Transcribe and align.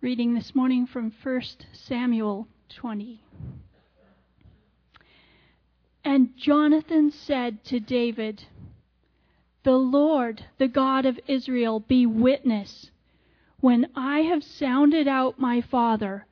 Reading 0.00 0.34
this 0.34 0.54
morning 0.54 0.86
from 0.86 1.12
1 1.24 1.42
Samuel 1.72 2.46
20. 2.68 3.20
And 6.04 6.36
Jonathan 6.36 7.10
said 7.10 7.64
to 7.64 7.80
David, 7.80 8.44
The 9.64 9.76
Lord, 9.76 10.44
the 10.58 10.68
God 10.68 11.04
of 11.04 11.18
Israel, 11.26 11.80
be 11.80 12.06
witness. 12.06 12.92
When 13.58 13.88
I 13.96 14.20
have 14.20 14.44
sounded 14.44 15.08
out 15.08 15.40
my 15.40 15.60
father 15.60 16.26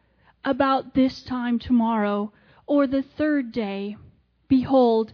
about 0.45 0.95
this 0.95 1.25
time 1.25 1.59
tomorrow, 1.59 2.31
or 2.69 2.87
the 2.87 3.03
third 3.03 3.51
day, 3.51 3.97
behold, 4.47 5.13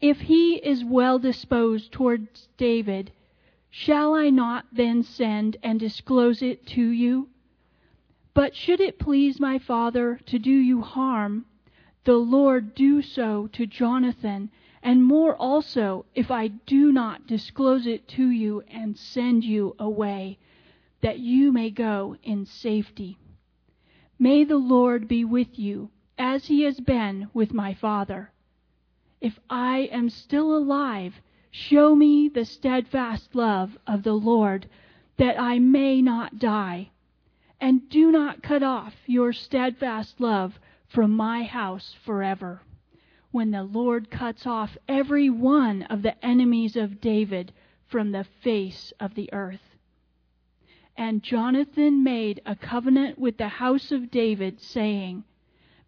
if 0.00 0.20
he 0.20 0.54
is 0.54 0.82
well 0.82 1.18
disposed 1.18 1.92
towards 1.92 2.48
David, 2.56 3.12
shall 3.68 4.14
I 4.14 4.30
not 4.30 4.64
then 4.72 5.02
send 5.02 5.58
and 5.62 5.78
disclose 5.78 6.40
it 6.40 6.66
to 6.68 6.82
you? 6.82 7.28
But 8.32 8.54
should 8.54 8.80
it 8.80 9.00
please 9.00 9.40
my 9.40 9.58
father 9.58 10.20
to 10.26 10.38
do 10.38 10.52
you 10.52 10.82
harm, 10.82 11.46
the 12.04 12.16
Lord 12.16 12.76
do 12.76 13.02
so 13.02 13.48
to 13.48 13.66
Jonathan, 13.66 14.52
and 14.84 15.04
more 15.04 15.34
also, 15.34 16.06
if 16.14 16.30
I 16.30 16.46
do 16.46 16.92
not 16.92 17.26
disclose 17.26 17.88
it 17.88 18.06
to 18.08 18.30
you 18.30 18.62
and 18.68 18.96
send 18.96 19.42
you 19.42 19.74
away, 19.80 20.38
that 21.00 21.18
you 21.18 21.50
may 21.50 21.70
go 21.70 22.16
in 22.22 22.46
safety. 22.46 23.18
May 24.16 24.44
the 24.44 24.58
Lord 24.58 25.08
be 25.08 25.24
with 25.24 25.58
you, 25.58 25.90
as 26.16 26.46
he 26.46 26.62
has 26.62 26.78
been 26.78 27.30
with 27.34 27.52
my 27.52 27.74
father. 27.74 28.30
If 29.20 29.40
I 29.50 29.88
am 29.90 30.08
still 30.08 30.56
alive, 30.56 31.20
show 31.50 31.96
me 31.96 32.28
the 32.28 32.44
steadfast 32.44 33.34
love 33.34 33.76
of 33.88 34.04
the 34.04 34.14
Lord, 34.14 34.68
that 35.16 35.38
I 35.40 35.58
may 35.58 36.00
not 36.00 36.38
die 36.38 36.90
and 37.60 37.88
do 37.90 38.10
not 38.10 38.42
cut 38.42 38.62
off 38.62 38.94
your 39.06 39.32
steadfast 39.32 40.20
love 40.20 40.58
from 40.88 41.14
my 41.14 41.44
house 41.44 41.94
forever. 42.04 42.62
When 43.30 43.50
the 43.50 43.62
Lord 43.62 44.10
cuts 44.10 44.46
off 44.46 44.76
every 44.88 45.30
one 45.30 45.82
of 45.84 46.02
the 46.02 46.24
enemies 46.24 46.74
of 46.74 47.00
David 47.00 47.52
from 47.86 48.12
the 48.12 48.24
face 48.42 48.92
of 48.98 49.14
the 49.14 49.32
earth. 49.32 49.76
And 50.96 51.22
Jonathan 51.22 52.02
made 52.02 52.40
a 52.44 52.56
covenant 52.56 53.18
with 53.18 53.36
the 53.36 53.48
house 53.48 53.92
of 53.92 54.10
David, 54.10 54.60
saying, 54.60 55.24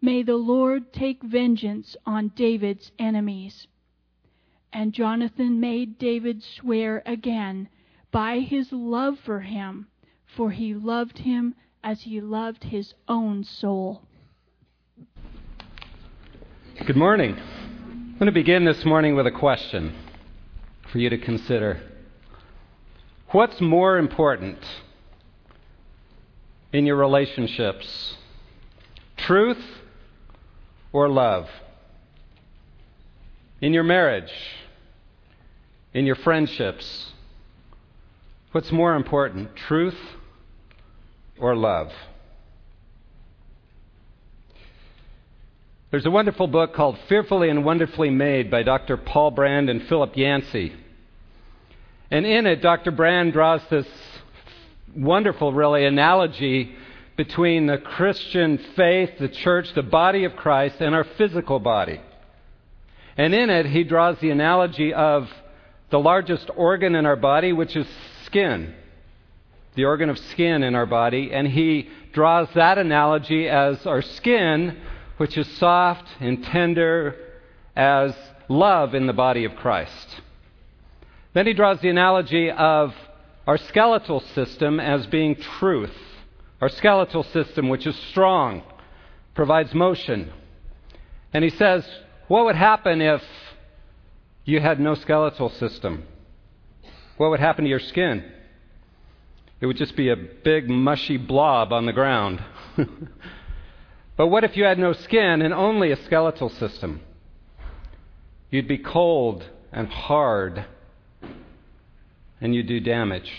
May 0.01 0.23
the 0.23 0.37
Lord 0.37 0.93
take 0.93 1.23
vengeance 1.23 1.95
on 2.05 2.29
David's 2.29 2.91
enemies. 2.97 3.67
And 4.71 4.93
Jonathan 4.93 5.59
made 5.59 5.97
David 5.97 6.43
swear 6.43 7.03
again 7.05 7.69
by 8.11 8.39
his 8.39 8.71
love 8.71 9.19
for 9.19 9.41
him, 9.41 9.87
for 10.25 10.51
he 10.51 10.73
loved 10.73 11.19
him 11.19 11.55
as 11.83 12.01
he 12.03 12.21
loved 12.21 12.63
his 12.63 12.93
own 13.07 13.43
soul. 13.43 14.01
Good 16.85 16.95
morning. 16.95 17.35
I'm 17.37 18.15
going 18.17 18.27
to 18.27 18.31
begin 18.31 18.63
this 18.63 18.85
morning 18.85 19.15
with 19.15 19.27
a 19.27 19.31
question 19.31 19.93
for 20.91 20.99
you 20.99 21.09
to 21.09 21.17
consider. 21.17 21.81
What's 23.31 23.59
more 23.59 23.97
important 23.97 24.59
in 26.71 26.85
your 26.85 26.95
relationships? 26.95 28.15
Truth 29.17 29.63
or 30.93 31.09
love? 31.09 31.49
In 33.59 33.73
your 33.73 33.83
marriage? 33.83 34.31
In 35.93 36.05
your 36.05 36.15
friendships? 36.15 37.11
What's 38.51 38.71
more 38.71 38.95
important? 38.95 39.55
Truth 39.55 39.97
or 41.39 41.55
love. 41.55 41.91
There's 45.91 46.05
a 46.05 46.11
wonderful 46.11 46.47
book 46.47 46.73
called 46.73 46.97
Fearfully 47.07 47.49
and 47.49 47.63
Wonderfully 47.63 48.09
Made 48.09 48.49
by 48.49 48.63
Dr. 48.63 48.97
Paul 48.97 49.31
Brand 49.31 49.69
and 49.69 49.87
Philip 49.87 50.17
Yancey. 50.17 50.73
And 52.09 52.25
in 52.25 52.47
it, 52.47 52.61
Dr. 52.61 52.91
Brand 52.91 53.33
draws 53.33 53.61
this 53.69 53.87
wonderful, 54.95 55.53
really, 55.53 55.85
analogy 55.85 56.75
between 57.15 57.67
the 57.67 57.77
Christian 57.77 58.57
faith, 58.75 59.11
the 59.19 59.29
church, 59.29 59.71
the 59.75 59.83
body 59.83 60.23
of 60.23 60.35
Christ, 60.35 60.77
and 60.79 60.95
our 60.95 61.03
physical 61.03 61.59
body. 61.59 62.01
And 63.15 63.35
in 63.35 63.51
it, 63.51 63.67
he 63.67 63.83
draws 63.83 64.17
the 64.19 64.31
analogy 64.31 64.93
of 64.93 65.29
the 65.91 65.99
largest 65.99 66.49
organ 66.55 66.95
in 66.95 67.05
our 67.05 67.15
body, 67.15 67.53
which 67.53 67.75
is 67.75 67.87
skin 68.25 68.73
the 69.75 69.85
organ 69.85 70.09
of 70.09 70.17
skin 70.17 70.63
in 70.63 70.75
our 70.75 70.85
body, 70.85 71.31
and 71.33 71.47
he 71.47 71.89
draws 72.13 72.47
that 72.55 72.77
analogy 72.77 73.49
as 73.49 73.85
our 73.85 74.01
skin, 74.01 74.77
which 75.17 75.37
is 75.37 75.47
soft 75.57 76.07
and 76.19 76.43
tender, 76.43 77.15
as 77.75 78.15
love 78.47 78.93
in 78.93 79.07
the 79.07 79.13
body 79.13 79.45
of 79.45 79.55
Christ. 79.55 80.21
Then 81.33 81.47
he 81.47 81.53
draws 81.53 81.79
the 81.79 81.89
analogy 81.89 82.51
of 82.51 82.93
our 83.47 83.57
skeletal 83.57 84.19
system 84.19 84.79
as 84.79 85.07
being 85.07 85.35
truth. 85.35 85.95
Our 86.61 86.69
skeletal 86.69 87.23
system, 87.23 87.69
which 87.69 87.87
is 87.87 87.95
strong, 88.11 88.63
provides 89.33 89.73
motion. 89.73 90.31
And 91.33 91.43
he 91.43 91.49
says, 91.49 91.85
what 92.27 92.45
would 92.45 92.55
happen 92.55 93.01
if 93.01 93.23
you 94.45 94.59
had 94.59 94.79
no 94.79 94.93
skeletal 94.93 95.49
system? 95.49 96.03
What 97.17 97.31
would 97.31 97.39
happen 97.39 97.65
to 97.65 97.69
your 97.69 97.79
skin? 97.79 98.23
It 99.63 99.65
would 99.65 99.77
just 99.77 99.95
be 99.95 100.09
a 100.09 100.17
big, 100.17 100.69
mushy 100.69 101.15
blob 101.15 101.71
on 101.71 101.85
the 101.85 101.93
ground. 101.93 102.43
but 104.17 104.27
what 104.27 104.43
if 104.43 104.57
you 104.57 104.65
had 104.65 104.77
no 104.77 104.91
skin 104.91 105.41
and 105.41 105.53
only 105.53 105.89
a 105.93 106.03
skeletal 106.03 106.49
system? 106.49 106.99
You'd 108.51 108.67
be 108.67 108.77
cold 108.77 109.49
and 109.71 109.87
hard, 109.87 110.65
and 112.41 112.53
you'd 112.53 112.67
do 112.67 112.81
damage. 112.81 113.31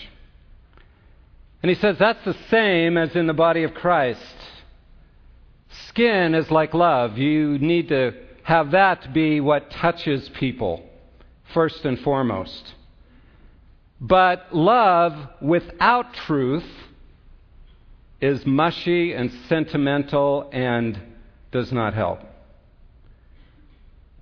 And 1.63 1.69
he 1.69 1.75
says 1.75 1.99
that's 1.99 2.25
the 2.25 2.39
same 2.49 2.97
as 2.97 3.15
in 3.15 3.27
the 3.27 3.35
body 3.35 3.63
of 3.63 3.75
Christ. 3.75 4.35
Skin 5.89 6.35
is 6.35 6.51
like 6.51 6.73
love. 6.73 7.19
You 7.19 7.59
need 7.59 7.91
to 7.91 8.13
have 8.45 8.71
that 8.71 9.13
be 9.13 9.43
what 9.43 9.71
touches 9.71 10.31
people 10.31 10.89
first 11.53 11.85
and 11.85 12.01
foremost. 12.01 12.73
But 14.01 14.55
love 14.55 15.29
without 15.41 16.15
truth 16.15 16.65
is 18.21 18.45
mushy 18.47 19.13
and 19.13 19.33
sentimental 19.49 20.49
and 20.53 20.99
does 21.53 21.73
not 21.73 21.95
help. 21.95 22.21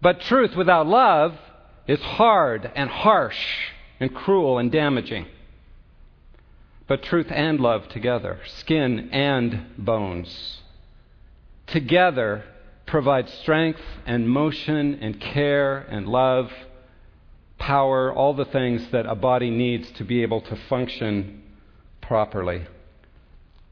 But 0.00 0.20
truth 0.20 0.56
without 0.56 0.86
love 0.86 1.38
is 1.86 2.00
hard 2.00 2.70
and 2.74 2.90
harsh 2.90 3.38
and 4.00 4.14
cruel 4.14 4.58
and 4.58 4.70
damaging. 4.70 5.26
But 6.88 7.04
truth 7.04 7.28
and 7.30 7.60
love 7.60 7.88
together, 7.88 8.40
skin 8.44 9.10
and 9.12 9.76
bones, 9.78 10.60
together 11.68 12.44
provide 12.86 13.28
strength 13.28 13.80
and 14.04 14.28
motion 14.28 14.98
and 15.00 15.20
care 15.20 15.78
and 15.78 16.08
love 16.08 16.50
power, 17.62 18.12
all 18.12 18.34
the 18.34 18.44
things 18.44 18.84
that 18.90 19.06
a 19.06 19.14
body 19.14 19.48
needs 19.48 19.88
to 19.92 20.02
be 20.02 20.22
able 20.22 20.40
to 20.40 20.56
function 20.68 21.40
properly. 22.00 22.66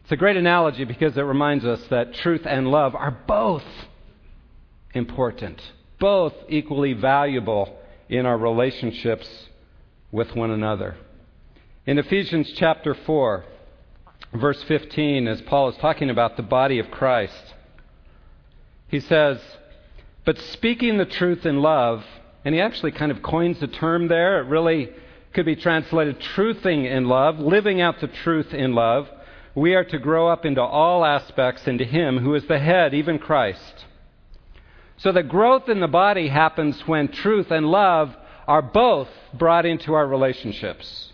It's 0.04 0.12
a 0.12 0.16
great 0.16 0.36
analogy 0.36 0.84
because 0.84 1.16
it 1.16 1.22
reminds 1.22 1.64
us 1.64 1.82
that 1.90 2.14
truth 2.14 2.42
and 2.46 2.70
love 2.70 2.94
are 2.94 3.10
both 3.26 3.64
important, 4.94 5.60
both 5.98 6.32
equally 6.48 6.92
valuable 6.92 7.76
in 8.08 8.26
our 8.26 8.38
relationships 8.38 9.28
with 10.12 10.36
one 10.36 10.52
another. 10.52 10.96
In 11.84 11.98
Ephesians 11.98 12.52
chapter 12.54 12.94
4, 12.94 13.44
verse 14.34 14.62
15, 14.62 15.26
as 15.26 15.40
Paul 15.42 15.68
is 15.68 15.76
talking 15.78 16.10
about 16.10 16.36
the 16.36 16.44
body 16.44 16.78
of 16.78 16.92
Christ, 16.92 17.54
he 18.86 19.00
says, 19.00 19.40
But 20.24 20.38
speaking 20.38 20.98
the 20.98 21.06
truth 21.06 21.44
in 21.44 21.60
love, 21.60 22.04
and 22.44 22.54
he 22.54 22.60
actually 22.60 22.92
kind 22.92 23.12
of 23.12 23.22
coins 23.22 23.60
the 23.60 23.66
term 23.66 24.08
there. 24.08 24.40
It 24.40 24.48
really 24.48 24.90
could 25.32 25.46
be 25.46 25.56
translated 25.56 26.20
truthing 26.20 26.90
in 26.90 27.06
love, 27.06 27.38
living 27.38 27.80
out 27.80 28.00
the 28.00 28.08
truth 28.08 28.52
in 28.52 28.74
love. 28.74 29.08
We 29.54 29.74
are 29.74 29.84
to 29.84 29.98
grow 29.98 30.28
up 30.28 30.44
into 30.44 30.62
all 30.62 31.04
aspects 31.04 31.66
into 31.66 31.84
Him 31.84 32.18
who 32.18 32.34
is 32.34 32.46
the 32.46 32.58
head, 32.58 32.94
even 32.94 33.18
Christ. 33.18 33.84
So 34.96 35.12
the 35.12 35.22
growth 35.22 35.68
in 35.68 35.80
the 35.80 35.88
body 35.88 36.28
happens 36.28 36.86
when 36.86 37.08
truth 37.08 37.50
and 37.50 37.66
love 37.66 38.14
are 38.46 38.62
both 38.62 39.08
brought 39.32 39.66
into 39.66 39.94
our 39.94 40.06
relationships. 40.06 41.12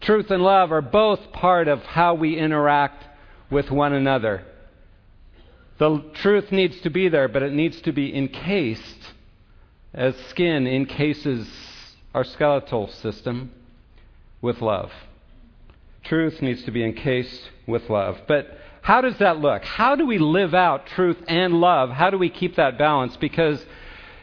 Truth 0.00 0.30
and 0.30 0.42
love 0.42 0.72
are 0.72 0.82
both 0.82 1.32
part 1.32 1.68
of 1.68 1.82
how 1.82 2.14
we 2.14 2.38
interact 2.38 3.04
with 3.50 3.70
one 3.70 3.92
another. 3.92 4.44
The 5.78 6.04
truth 6.14 6.50
needs 6.50 6.80
to 6.80 6.90
be 6.90 7.08
there, 7.08 7.28
but 7.28 7.42
it 7.42 7.52
needs 7.52 7.80
to 7.82 7.92
be 7.92 8.14
encased 8.16 8.97
as 9.94 10.16
skin 10.28 10.66
encases 10.66 11.48
our 12.14 12.24
skeletal 12.24 12.88
system 12.88 13.50
with 14.40 14.60
love. 14.60 14.90
Truth 16.04 16.40
needs 16.40 16.62
to 16.64 16.70
be 16.70 16.84
encased 16.84 17.50
with 17.66 17.90
love. 17.90 18.18
But 18.26 18.58
how 18.82 19.00
does 19.00 19.18
that 19.18 19.38
look? 19.38 19.64
How 19.64 19.96
do 19.96 20.06
we 20.06 20.18
live 20.18 20.54
out 20.54 20.86
truth 20.86 21.18
and 21.28 21.60
love? 21.60 21.90
How 21.90 22.10
do 22.10 22.18
we 22.18 22.30
keep 22.30 22.56
that 22.56 22.78
balance? 22.78 23.16
Because 23.16 23.64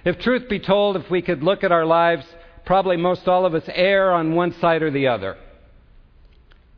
if 0.04 0.20
truth 0.20 0.50
be 0.50 0.60
told, 0.60 0.96
if 0.96 1.10
we 1.10 1.22
could 1.22 1.44
look 1.44 1.64
at 1.64 1.72
our 1.72 1.86
lives, 1.86 2.26
probably 2.66 2.98
most 2.98 3.28
all 3.28 3.46
of 3.46 3.54
us 3.54 3.64
err 3.68 4.12
on 4.12 4.34
one 4.34 4.54
side 4.54 4.82
or 4.82 4.92
the 4.92 5.08
other. 5.08 5.38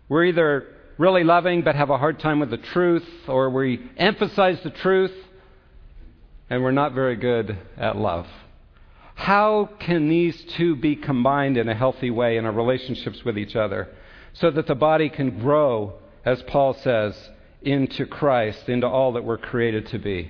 We're 0.10 0.26
either 0.26 0.68
really 0.98 1.24
loving 1.24 1.62
but 1.62 1.76
have 1.76 1.90
a 1.90 1.98
hard 1.98 2.20
time 2.20 2.40
with 2.40 2.50
the 2.50 2.58
truth, 2.58 3.08
or 3.28 3.50
we 3.50 3.90
emphasize 3.98 4.60
the 4.64 4.70
truth 4.70 5.14
and 6.50 6.64
we're 6.64 6.72
not 6.72 6.94
very 6.94 7.16
good 7.16 7.58
at 7.78 7.98
love. 7.98 8.28
How 9.18 9.72
can 9.80 10.10
these 10.10 10.42
two 10.56 10.76
be 10.76 10.96
combined 10.96 11.58
in 11.58 11.68
a 11.68 11.74
healthy 11.74 12.12
way 12.12 12.38
in 12.38 12.46
our 12.46 12.52
relationships 12.52 13.26
with 13.26 13.36
each 13.36 13.56
other 13.56 13.90
so 14.34 14.52
that 14.52 14.68
the 14.68 14.76
body 14.76 15.10
can 15.10 15.40
grow, 15.40 15.96
as 16.24 16.42
Paul 16.44 16.76
says, 16.76 17.30
into 17.64 18.06
Christ, 18.06 18.70
into 18.70 18.88
all 18.88 19.14
that 19.14 19.26
we're 19.26 19.40
created 19.40 19.88
to 19.88 19.98
be? 19.98 20.30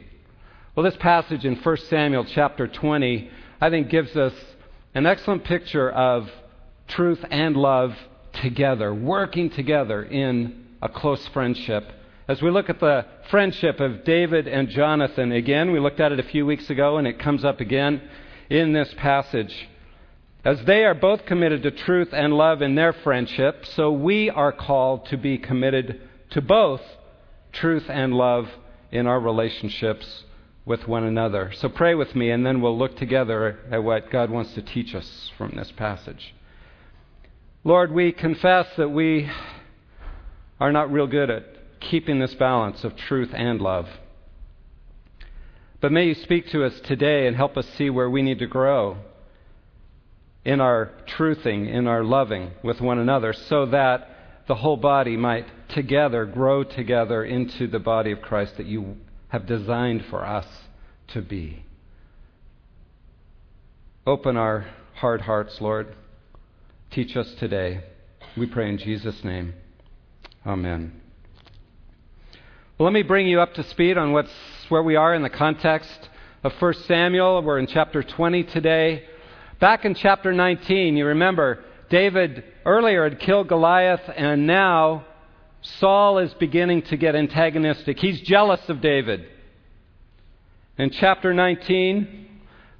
Well, 0.73 0.85
this 0.85 0.95
passage 0.95 1.43
in 1.43 1.57
1 1.57 1.77
Samuel 1.89 2.23
chapter 2.23 2.65
20, 2.65 3.29
I 3.59 3.69
think, 3.69 3.89
gives 3.89 4.15
us 4.15 4.33
an 4.95 5.05
excellent 5.05 5.43
picture 5.43 5.91
of 5.91 6.31
truth 6.87 7.23
and 7.29 7.57
love 7.57 7.93
together, 8.41 8.93
working 8.93 9.49
together 9.49 10.01
in 10.01 10.65
a 10.81 10.87
close 10.87 11.27
friendship. 11.27 11.91
As 12.29 12.41
we 12.41 12.49
look 12.49 12.69
at 12.69 12.79
the 12.79 13.05
friendship 13.29 13.81
of 13.81 14.05
David 14.05 14.47
and 14.47 14.69
Jonathan, 14.69 15.33
again, 15.33 15.71
we 15.73 15.79
looked 15.79 15.99
at 15.99 16.13
it 16.13 16.21
a 16.21 16.29
few 16.29 16.45
weeks 16.45 16.69
ago 16.69 16.97
and 16.97 17.05
it 17.05 17.19
comes 17.19 17.43
up 17.43 17.59
again 17.59 18.01
in 18.49 18.73
this 18.73 18.93
passage. 18.97 19.69
As 20.45 20.63
they 20.65 20.85
are 20.85 20.93
both 20.93 21.25
committed 21.25 21.63
to 21.63 21.71
truth 21.71 22.09
and 22.13 22.33
love 22.33 22.61
in 22.61 22.75
their 22.75 22.93
friendship, 22.93 23.65
so 23.65 23.91
we 23.91 24.29
are 24.29 24.51
called 24.51 25.05
to 25.07 25.17
be 25.17 25.37
committed 25.37 26.01
to 26.29 26.41
both 26.41 26.81
truth 27.51 27.89
and 27.89 28.13
love 28.13 28.47
in 28.91 29.07
our 29.07 29.19
relationships 29.19 30.23
with 30.65 30.87
one 30.87 31.03
another. 31.03 31.51
So 31.55 31.69
pray 31.69 31.95
with 31.95 32.15
me, 32.15 32.29
and 32.29 32.45
then 32.45 32.61
we'll 32.61 32.77
look 32.77 32.97
together 32.97 33.59
at 33.71 33.83
what 33.83 34.11
God 34.11 34.29
wants 34.29 34.53
to 34.53 34.61
teach 34.61 34.93
us 34.95 35.31
from 35.37 35.53
this 35.55 35.71
passage. 35.75 36.33
Lord, 37.63 37.91
we 37.91 38.11
confess 38.11 38.67
that 38.77 38.89
we 38.89 39.29
are 40.59 40.71
not 40.71 40.91
real 40.91 41.07
good 41.07 41.29
at 41.29 41.79
keeping 41.79 42.19
this 42.19 42.33
balance 42.35 42.83
of 42.83 42.95
truth 42.95 43.31
and 43.33 43.59
love. 43.61 43.87
But 45.79 45.91
may 45.91 46.05
you 46.05 46.15
speak 46.15 46.49
to 46.49 46.65
us 46.65 46.79
today 46.81 47.27
and 47.27 47.35
help 47.35 47.55
us 47.57 47.67
see 47.77 47.89
where 47.89 48.09
we 48.09 48.21
need 48.21 48.39
to 48.39 48.47
grow 48.47 48.97
in 50.43 50.59
our 50.61 50.91
truthing, 51.17 51.71
in 51.71 51.87
our 51.87 52.03
loving 52.03 52.51
with 52.63 52.81
one 52.81 52.99
another, 52.99 53.33
so 53.33 53.65
that 53.67 54.09
the 54.47 54.55
whole 54.55 54.77
body 54.77 55.17
might 55.17 55.45
together 55.69 56.25
grow 56.25 56.63
together 56.63 57.23
into 57.23 57.67
the 57.67 57.79
body 57.79 58.11
of 58.11 58.21
Christ 58.21 58.57
that 58.57 58.65
you 58.65 58.97
have 59.27 59.45
designed 59.45 60.05
for 60.09 60.25
us 60.25 60.47
to 61.09 61.21
be. 61.21 61.63
Open 64.05 64.37
our 64.37 64.65
hard 64.95 65.21
hearts, 65.21 65.59
Lord. 65.59 65.95
Teach 66.91 67.17
us 67.17 67.33
today. 67.35 67.81
We 68.37 68.45
pray 68.45 68.69
in 68.69 68.77
Jesus' 68.77 69.23
name. 69.23 69.53
Amen. 70.45 71.06
Well, 72.77 72.85
let 72.85 72.93
me 72.93 73.01
bring 73.01 73.25
you 73.25 73.41
up 73.41 73.55
to 73.55 73.63
speed 73.63 73.97
on 73.97 74.11
what's, 74.11 74.29
where 74.69 74.83
we 74.83 74.95
are 74.95 75.15
in 75.15 75.23
the 75.23 75.31
context 75.31 76.09
of 76.43 76.53
1 76.61 76.73
Samuel. 76.85 77.41
We're 77.41 77.57
in 77.57 77.65
chapter 77.65 78.03
20 78.03 78.43
today. 78.43 79.03
Back 79.59 79.83
in 79.83 79.95
chapter 79.95 80.31
19, 80.31 80.95
you 80.95 81.07
remember 81.07 81.63
David 81.89 82.43
earlier 82.67 83.03
had 83.09 83.19
killed 83.19 83.47
Goliath, 83.47 84.07
and 84.15 84.45
now 84.45 85.07
Saul 85.79 86.19
is 86.19 86.31
beginning 86.35 86.83
to 86.83 86.97
get 86.97 87.15
antagonistic. 87.15 87.97
He's 87.97 88.21
jealous 88.21 88.61
of 88.69 88.79
David. 88.79 89.25
In 90.77 90.91
chapter 90.91 91.33
19, 91.33 92.27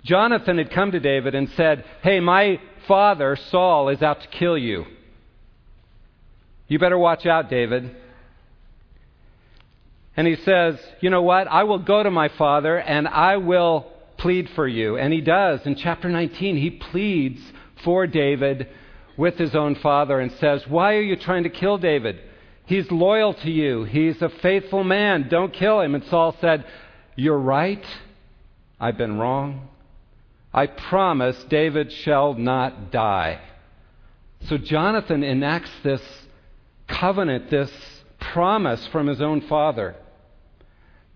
Jonathan 0.03 0.59
had 0.59 0.69
come 0.69 0.91
to 0.91 0.99
David 0.99 1.33
and 1.33 1.49
said, 1.57 1.83
Hey, 2.03 2.19
my 2.19 2.61
father, 2.87 3.35
Saul, 3.49 3.89
is 3.89 4.03
out 4.03 4.21
to 4.21 4.27
kill 4.27 4.59
you. 4.59 4.85
You 6.67 6.77
better 6.77 6.99
watch 6.99 7.25
out, 7.25 7.49
David. 7.49 7.95
And 10.17 10.25
he 10.27 10.35
says, 10.37 10.77
You 10.99 11.11
know 11.11 11.21
what? 11.21 11.47
I 11.47 11.63
will 11.63 11.79
go 11.79 12.01
to 12.01 12.11
my 12.11 12.27
father 12.27 12.79
and 12.79 13.07
I 13.07 13.37
will 13.37 13.85
plead 14.17 14.49
for 14.55 14.67
you. 14.67 14.97
And 14.97 15.13
he 15.13 15.21
does. 15.21 15.61
In 15.65 15.75
chapter 15.75 16.09
19, 16.09 16.57
he 16.57 16.71
pleads 16.71 17.39
for 17.83 18.07
David 18.07 18.67
with 19.15 19.35
his 19.37 19.55
own 19.55 19.75
father 19.75 20.19
and 20.19 20.31
says, 20.33 20.67
Why 20.67 20.95
are 20.95 21.01
you 21.01 21.15
trying 21.15 21.43
to 21.43 21.49
kill 21.49 21.77
David? 21.77 22.19
He's 22.65 22.91
loyal 22.91 23.33
to 23.35 23.51
you. 23.51 23.83
He's 23.85 24.21
a 24.21 24.29
faithful 24.29 24.83
man. 24.83 25.27
Don't 25.29 25.53
kill 25.53 25.79
him. 25.81 25.95
And 25.95 26.03
Saul 26.05 26.35
said, 26.41 26.65
You're 27.15 27.37
right. 27.37 27.85
I've 28.79 28.97
been 28.97 29.17
wrong. 29.17 29.69
I 30.53 30.65
promise 30.65 31.43
David 31.49 31.91
shall 31.91 32.33
not 32.33 32.91
die. 32.91 33.39
So 34.47 34.57
Jonathan 34.57 35.23
enacts 35.23 35.71
this 35.83 36.01
covenant, 36.87 37.49
this 37.49 37.71
promise 38.19 38.85
from 38.87 39.07
his 39.07 39.21
own 39.21 39.41
father. 39.41 39.95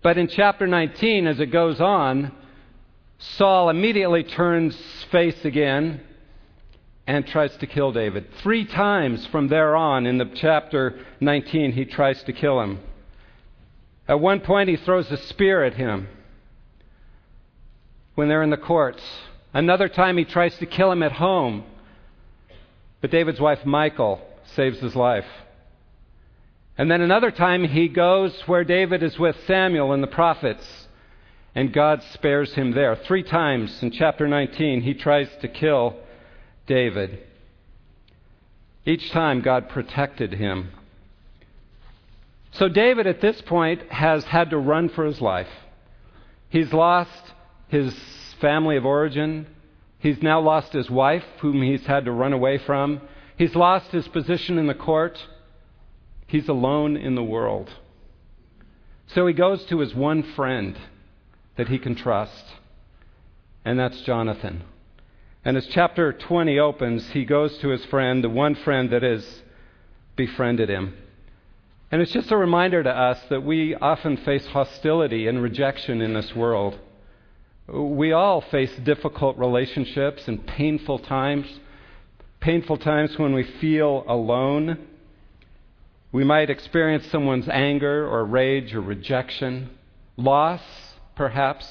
But 0.02 0.18
in 0.18 0.26
chapter 0.26 0.66
19, 0.66 1.28
as 1.28 1.38
it 1.38 1.46
goes 1.46 1.80
on, 1.80 2.32
Saul 3.18 3.70
immediately 3.70 4.24
turns 4.24 4.76
face 5.12 5.44
again 5.44 6.00
and 7.06 7.26
tries 7.26 7.56
to 7.58 7.66
kill 7.66 7.92
David. 7.92 8.26
Three 8.42 8.64
times 8.64 9.24
from 9.26 9.48
there 9.48 9.76
on 9.76 10.06
in 10.06 10.18
the 10.18 10.30
chapter 10.34 10.98
19, 11.20 11.72
he 11.72 11.84
tries 11.84 12.20
to 12.24 12.32
kill 12.32 12.60
him. 12.60 12.80
At 14.08 14.18
one 14.18 14.40
point, 14.40 14.68
he 14.68 14.76
throws 14.76 15.10
a 15.12 15.16
spear 15.16 15.62
at 15.62 15.74
him 15.74 16.08
when 18.16 18.28
they're 18.28 18.42
in 18.42 18.50
the 18.50 18.56
courts. 18.56 19.02
Another 19.54 19.88
time 19.88 20.16
he 20.16 20.24
tries 20.24 20.56
to 20.58 20.66
kill 20.66 20.90
him 20.90 21.04
at 21.04 21.12
home. 21.12 21.64
But 23.00 23.10
David's 23.10 23.40
wife, 23.40 23.64
Michal, 23.64 24.20
saves 24.54 24.80
his 24.80 24.96
life. 24.96 25.26
And 26.78 26.90
then 26.90 27.00
another 27.00 27.30
time 27.30 27.64
he 27.64 27.88
goes 27.88 28.32
where 28.46 28.64
David 28.64 29.02
is 29.02 29.18
with 29.18 29.36
Samuel 29.46 29.92
and 29.92 30.02
the 30.02 30.06
prophets, 30.08 30.66
and 31.54 31.72
God 31.72 32.02
spares 32.14 32.54
him 32.54 32.72
there. 32.72 32.96
Three 32.96 33.22
times 33.22 33.82
in 33.82 33.90
chapter 33.90 34.26
19 34.26 34.80
he 34.80 34.94
tries 34.94 35.28
to 35.42 35.48
kill 35.48 35.96
David. 36.66 37.18
Each 38.86 39.10
time 39.10 39.42
God 39.42 39.68
protected 39.68 40.32
him. 40.32 40.70
So 42.52 42.68
David 42.68 43.06
at 43.06 43.20
this 43.20 43.40
point 43.42 43.90
has 43.90 44.24
had 44.24 44.50
to 44.50 44.58
run 44.58 44.88
for 44.88 45.04
his 45.04 45.20
life. 45.20 45.48
He's 46.48 46.72
lost 46.72 47.32
his 47.68 47.94
family 48.40 48.76
of 48.76 48.84
origin. 48.84 49.46
He's 49.98 50.22
now 50.22 50.40
lost 50.40 50.72
his 50.72 50.90
wife, 50.90 51.24
whom 51.40 51.62
he's 51.62 51.86
had 51.86 52.04
to 52.06 52.12
run 52.12 52.32
away 52.32 52.58
from. 52.58 53.00
He's 53.38 53.54
lost 53.54 53.90
his 53.90 54.06
position 54.08 54.58
in 54.58 54.66
the 54.66 54.74
court. 54.74 55.18
He's 56.32 56.48
alone 56.48 56.96
in 56.96 57.14
the 57.14 57.22
world. 57.22 57.70
So 59.08 59.26
he 59.26 59.34
goes 59.34 59.66
to 59.66 59.80
his 59.80 59.94
one 59.94 60.22
friend 60.22 60.78
that 61.58 61.68
he 61.68 61.78
can 61.78 61.94
trust, 61.94 62.44
and 63.66 63.78
that's 63.78 64.00
Jonathan. 64.00 64.62
And 65.44 65.58
as 65.58 65.66
chapter 65.66 66.10
20 66.10 66.58
opens, 66.58 67.10
he 67.10 67.26
goes 67.26 67.58
to 67.58 67.68
his 67.68 67.84
friend, 67.84 68.24
the 68.24 68.30
one 68.30 68.54
friend 68.54 68.88
that 68.88 69.02
has 69.02 69.42
befriended 70.16 70.70
him. 70.70 70.94
And 71.90 72.00
it's 72.00 72.12
just 72.12 72.32
a 72.32 72.36
reminder 72.38 72.82
to 72.82 72.90
us 72.90 73.20
that 73.28 73.42
we 73.42 73.74
often 73.74 74.16
face 74.16 74.46
hostility 74.46 75.26
and 75.26 75.42
rejection 75.42 76.00
in 76.00 76.14
this 76.14 76.34
world. 76.34 76.78
We 77.68 78.12
all 78.12 78.40
face 78.40 78.74
difficult 78.76 79.36
relationships 79.36 80.26
and 80.28 80.46
painful 80.46 81.00
times, 81.00 81.60
painful 82.40 82.78
times 82.78 83.18
when 83.18 83.34
we 83.34 83.42
feel 83.42 84.04
alone. 84.08 84.88
We 86.12 86.24
might 86.24 86.50
experience 86.50 87.06
someone's 87.10 87.48
anger 87.48 88.06
or 88.06 88.24
rage 88.26 88.74
or 88.74 88.82
rejection, 88.82 89.70
loss, 90.18 90.60
perhaps, 91.16 91.66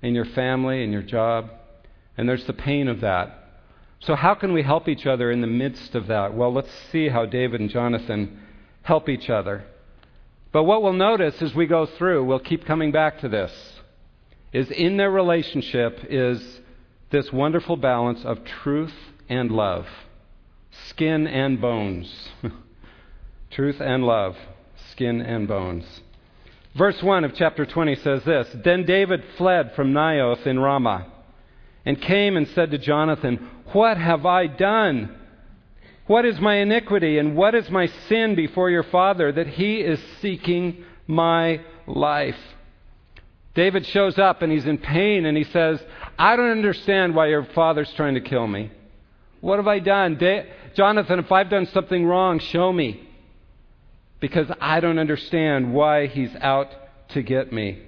in 0.00 0.14
your 0.14 0.24
family, 0.24 0.82
in 0.82 0.90
your 0.90 1.02
job, 1.02 1.50
and 2.16 2.26
there's 2.26 2.46
the 2.46 2.54
pain 2.54 2.88
of 2.88 3.02
that. 3.02 3.34
So, 4.00 4.14
how 4.14 4.34
can 4.34 4.52
we 4.52 4.62
help 4.62 4.88
each 4.88 5.06
other 5.06 5.30
in 5.30 5.42
the 5.42 5.46
midst 5.46 5.94
of 5.94 6.06
that? 6.06 6.34
Well, 6.34 6.52
let's 6.52 6.72
see 6.90 7.08
how 7.08 7.26
David 7.26 7.60
and 7.60 7.68
Jonathan 7.68 8.40
help 8.82 9.08
each 9.08 9.28
other. 9.28 9.64
But 10.50 10.62
what 10.62 10.82
we'll 10.82 10.92
notice 10.94 11.42
as 11.42 11.54
we 11.54 11.66
go 11.66 11.84
through, 11.84 12.24
we'll 12.24 12.38
keep 12.38 12.64
coming 12.64 12.90
back 12.90 13.20
to 13.20 13.28
this 13.28 13.52
is 14.52 14.70
in 14.70 14.96
their 14.96 15.10
relationship 15.10 16.06
is 16.08 16.60
this 17.10 17.30
wonderful 17.30 17.76
balance 17.76 18.24
of 18.24 18.44
truth 18.44 18.94
and 19.28 19.50
love, 19.50 19.86
skin 20.88 21.26
and 21.26 21.60
bones. 21.60 22.30
truth 23.50 23.80
and 23.80 24.04
love, 24.04 24.36
skin 24.90 25.20
and 25.20 25.48
bones. 25.48 25.84
Verse 26.74 27.02
1 27.02 27.24
of 27.24 27.34
chapter 27.34 27.66
20 27.66 27.96
says 27.96 28.24
this 28.24 28.48
Then 28.64 28.84
David 28.84 29.24
fled 29.36 29.72
from 29.74 29.92
Naioth 29.92 30.46
in 30.46 30.58
Ramah 30.58 31.06
and 31.84 32.00
came 32.00 32.36
and 32.36 32.46
said 32.48 32.70
to 32.70 32.78
Jonathan, 32.78 33.48
What 33.72 33.96
have 33.96 34.26
I 34.26 34.46
done? 34.46 35.14
What 36.06 36.24
is 36.24 36.40
my 36.40 36.56
iniquity 36.56 37.18
and 37.18 37.36
what 37.36 37.54
is 37.54 37.68
my 37.68 37.86
sin 38.08 38.34
before 38.34 38.70
your 38.70 38.82
father 38.84 39.32
that 39.32 39.46
he 39.46 39.80
is 39.80 40.00
seeking 40.20 40.84
my 41.06 41.60
life? 41.86 42.38
David 43.54 43.84
shows 43.86 44.18
up 44.18 44.40
and 44.42 44.52
he's 44.52 44.66
in 44.66 44.78
pain 44.78 45.26
and 45.26 45.36
he 45.36 45.44
says, 45.44 45.82
I 46.18 46.36
don't 46.36 46.50
understand 46.50 47.14
why 47.14 47.26
your 47.26 47.44
father's 47.54 47.92
trying 47.94 48.14
to 48.14 48.20
kill 48.20 48.46
me. 48.46 48.70
What 49.40 49.56
have 49.58 49.66
I 49.66 49.80
done? 49.80 50.16
Da- 50.16 50.46
Jonathan, 50.74 51.18
if 51.18 51.32
I've 51.32 51.50
done 51.50 51.66
something 51.66 52.06
wrong, 52.06 52.38
show 52.38 52.72
me. 52.72 53.07
Because 54.20 54.46
I 54.60 54.80
don't 54.80 54.98
understand 54.98 55.72
why 55.72 56.06
he's 56.06 56.34
out 56.40 56.68
to 57.10 57.22
get 57.22 57.52
me. 57.52 57.82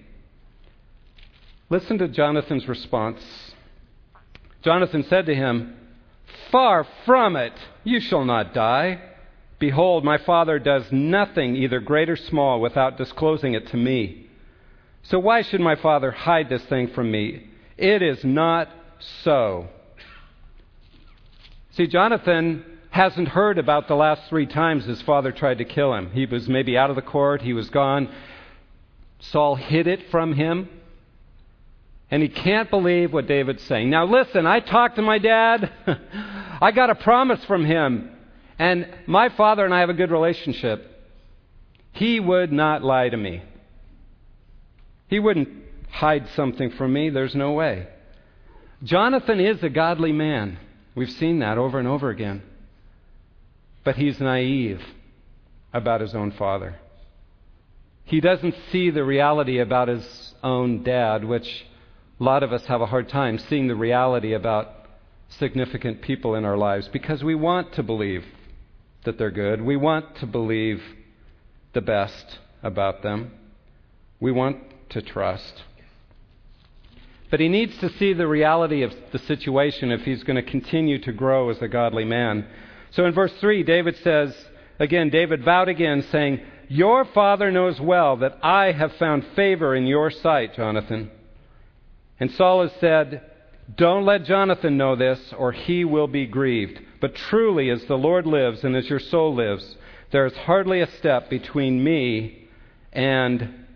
Listen 1.68 1.98
to 1.98 2.08
Jonathan's 2.08 2.68
response. 2.68 3.20
Jonathan 4.62 5.04
said 5.08 5.26
to 5.26 5.34
him, 5.34 5.76
Far 6.50 6.86
from 7.06 7.36
it, 7.36 7.52
you 7.84 8.00
shall 8.00 8.24
not 8.24 8.54
die. 8.54 9.00
Behold, 9.58 10.04
my 10.04 10.18
father 10.18 10.58
does 10.58 10.84
nothing, 10.90 11.54
either 11.54 11.80
great 11.80 12.08
or 12.08 12.16
small, 12.16 12.60
without 12.60 12.96
disclosing 12.96 13.54
it 13.54 13.68
to 13.68 13.76
me. 13.76 14.26
So 15.02 15.18
why 15.18 15.42
should 15.42 15.60
my 15.60 15.76
father 15.76 16.10
hide 16.10 16.48
this 16.48 16.64
thing 16.64 16.88
from 16.88 17.10
me? 17.10 17.46
It 17.76 18.02
is 18.02 18.24
not 18.24 18.68
so. 19.22 19.68
See, 21.72 21.86
Jonathan 21.86 22.69
hasn't 22.90 23.28
heard 23.28 23.58
about 23.58 23.88
the 23.88 23.94
last 23.94 24.28
three 24.28 24.46
times 24.46 24.84
his 24.84 25.00
father 25.02 25.32
tried 25.32 25.58
to 25.58 25.64
kill 25.64 25.94
him. 25.94 26.10
He 26.10 26.26
was 26.26 26.48
maybe 26.48 26.76
out 26.76 26.90
of 26.90 26.96
the 26.96 27.02
court, 27.02 27.40
he 27.40 27.52
was 27.52 27.70
gone. 27.70 28.08
Saul 29.20 29.54
hid 29.54 29.86
it 29.86 30.10
from 30.10 30.32
him. 30.34 30.68
And 32.10 32.22
he 32.22 32.28
can't 32.28 32.68
believe 32.68 33.12
what 33.12 33.28
David's 33.28 33.62
saying. 33.64 33.88
Now, 33.88 34.04
listen, 34.04 34.44
I 34.44 34.58
talked 34.58 34.96
to 34.96 35.02
my 35.02 35.18
dad. 35.18 35.70
I 36.60 36.72
got 36.72 36.90
a 36.90 36.96
promise 36.96 37.44
from 37.44 37.64
him. 37.64 38.10
And 38.58 38.88
my 39.06 39.28
father 39.28 39.64
and 39.64 39.72
I 39.72 39.80
have 39.80 39.90
a 39.90 39.94
good 39.94 40.10
relationship. 40.10 40.86
He 41.92 42.18
would 42.18 42.52
not 42.52 42.82
lie 42.82 43.08
to 43.08 43.16
me. 43.16 43.42
He 45.06 45.20
wouldn't 45.20 45.48
hide 45.90 46.28
something 46.34 46.70
from 46.72 46.92
me. 46.92 47.10
There's 47.10 47.34
no 47.34 47.52
way. 47.52 47.86
Jonathan 48.82 49.38
is 49.38 49.62
a 49.62 49.68
godly 49.68 50.12
man. 50.12 50.58
We've 50.96 51.10
seen 51.10 51.38
that 51.40 51.58
over 51.58 51.78
and 51.78 51.86
over 51.86 52.10
again. 52.10 52.42
But 53.84 53.96
he's 53.96 54.20
naive 54.20 54.82
about 55.72 56.00
his 56.00 56.14
own 56.14 56.32
father. 56.32 56.76
He 58.04 58.20
doesn't 58.20 58.54
see 58.72 58.90
the 58.90 59.04
reality 59.04 59.58
about 59.58 59.88
his 59.88 60.34
own 60.42 60.82
dad, 60.82 61.24
which 61.24 61.66
a 62.18 62.24
lot 62.24 62.42
of 62.42 62.52
us 62.52 62.66
have 62.66 62.80
a 62.80 62.86
hard 62.86 63.08
time 63.08 63.38
seeing 63.38 63.68
the 63.68 63.74
reality 63.74 64.32
about 64.32 64.68
significant 65.28 66.02
people 66.02 66.34
in 66.34 66.44
our 66.44 66.56
lives 66.56 66.88
because 66.88 67.22
we 67.22 67.34
want 67.34 67.72
to 67.74 67.82
believe 67.82 68.24
that 69.04 69.16
they're 69.16 69.30
good. 69.30 69.62
We 69.62 69.76
want 69.76 70.16
to 70.16 70.26
believe 70.26 70.82
the 71.72 71.80
best 71.80 72.38
about 72.62 73.02
them. 73.02 73.30
We 74.18 74.32
want 74.32 74.58
to 74.90 75.00
trust. 75.00 75.62
But 77.30 77.40
he 77.40 77.48
needs 77.48 77.78
to 77.78 77.90
see 77.96 78.12
the 78.12 78.26
reality 78.26 78.82
of 78.82 78.92
the 79.12 79.18
situation 79.20 79.92
if 79.92 80.02
he's 80.02 80.24
going 80.24 80.36
to 80.36 80.50
continue 80.50 80.98
to 81.02 81.12
grow 81.12 81.48
as 81.48 81.62
a 81.62 81.68
godly 81.68 82.04
man. 82.04 82.46
So 82.92 83.04
in 83.04 83.14
verse 83.14 83.32
3, 83.40 83.62
David 83.62 83.96
says, 84.02 84.34
again, 84.78 85.10
David 85.10 85.44
vowed 85.44 85.68
again, 85.68 86.04
saying, 86.10 86.40
Your 86.68 87.04
father 87.04 87.50
knows 87.50 87.80
well 87.80 88.16
that 88.18 88.38
I 88.42 88.72
have 88.72 88.92
found 88.94 89.24
favor 89.36 89.74
in 89.74 89.86
your 89.86 90.10
sight, 90.10 90.54
Jonathan. 90.54 91.10
And 92.18 92.30
Saul 92.32 92.62
has 92.62 92.72
said, 92.80 93.22
Don't 93.76 94.04
let 94.04 94.24
Jonathan 94.24 94.76
know 94.76 94.96
this, 94.96 95.32
or 95.36 95.52
he 95.52 95.84
will 95.84 96.08
be 96.08 96.26
grieved. 96.26 96.80
But 97.00 97.14
truly, 97.14 97.70
as 97.70 97.84
the 97.84 97.96
Lord 97.96 98.26
lives 98.26 98.64
and 98.64 98.76
as 98.76 98.88
your 98.88 99.00
soul 99.00 99.34
lives, 99.34 99.76
there 100.12 100.26
is 100.26 100.34
hardly 100.34 100.80
a 100.80 100.90
step 100.98 101.30
between 101.30 101.82
me 101.82 102.48
and 102.92 103.66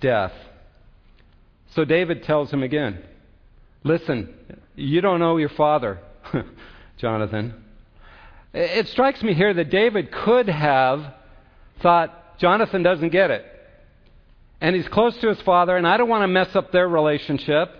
death. 0.00 0.32
So 1.74 1.84
David 1.84 2.22
tells 2.24 2.50
him 2.50 2.62
again 2.62 3.02
Listen, 3.82 4.34
you 4.76 5.00
don't 5.00 5.20
know 5.20 5.36
your 5.36 5.48
father, 5.50 6.00
Jonathan. 6.98 7.64
It 8.52 8.88
strikes 8.88 9.22
me 9.22 9.34
here 9.34 9.54
that 9.54 9.70
David 9.70 10.10
could 10.10 10.48
have 10.48 11.14
thought, 11.80 12.38
Jonathan 12.38 12.82
doesn't 12.82 13.10
get 13.10 13.30
it. 13.30 13.44
And 14.60 14.74
he's 14.74 14.88
close 14.88 15.16
to 15.18 15.28
his 15.28 15.40
father, 15.42 15.76
and 15.76 15.86
I 15.86 15.96
don't 15.96 16.08
want 16.08 16.22
to 16.22 16.28
mess 16.28 16.54
up 16.54 16.72
their 16.72 16.88
relationship. 16.88 17.70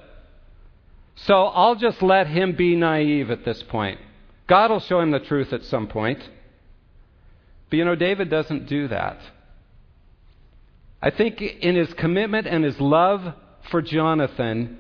So 1.17 1.35
I'll 1.35 1.75
just 1.75 2.01
let 2.03 2.27
him 2.29 2.53
be 2.53 2.77
naive 2.77 3.31
at 3.31 3.45
this 3.45 3.63
point. 3.65 4.01
God 4.47 4.71
will 4.71 4.81
show 4.81 5.01
him 5.01 5.11
the 5.11 5.21
truth 5.21 5.53
at 5.53 5.65
some 5.65 5.87
point. 5.89 6.21
But 7.69 7.77
you 7.77 7.85
know, 7.85 7.95
David 7.95 8.31
doesn't 8.31 8.67
do 8.67 8.89
that. 8.89 9.19
I 11.03 11.11
think 11.11 11.41
in 11.41 11.77
his 11.77 11.93
commitment 11.95 12.47
and 12.47 12.65
his 12.65 12.79
love 12.81 13.35
for 13.71 13.81
Jonathan, 13.81 14.79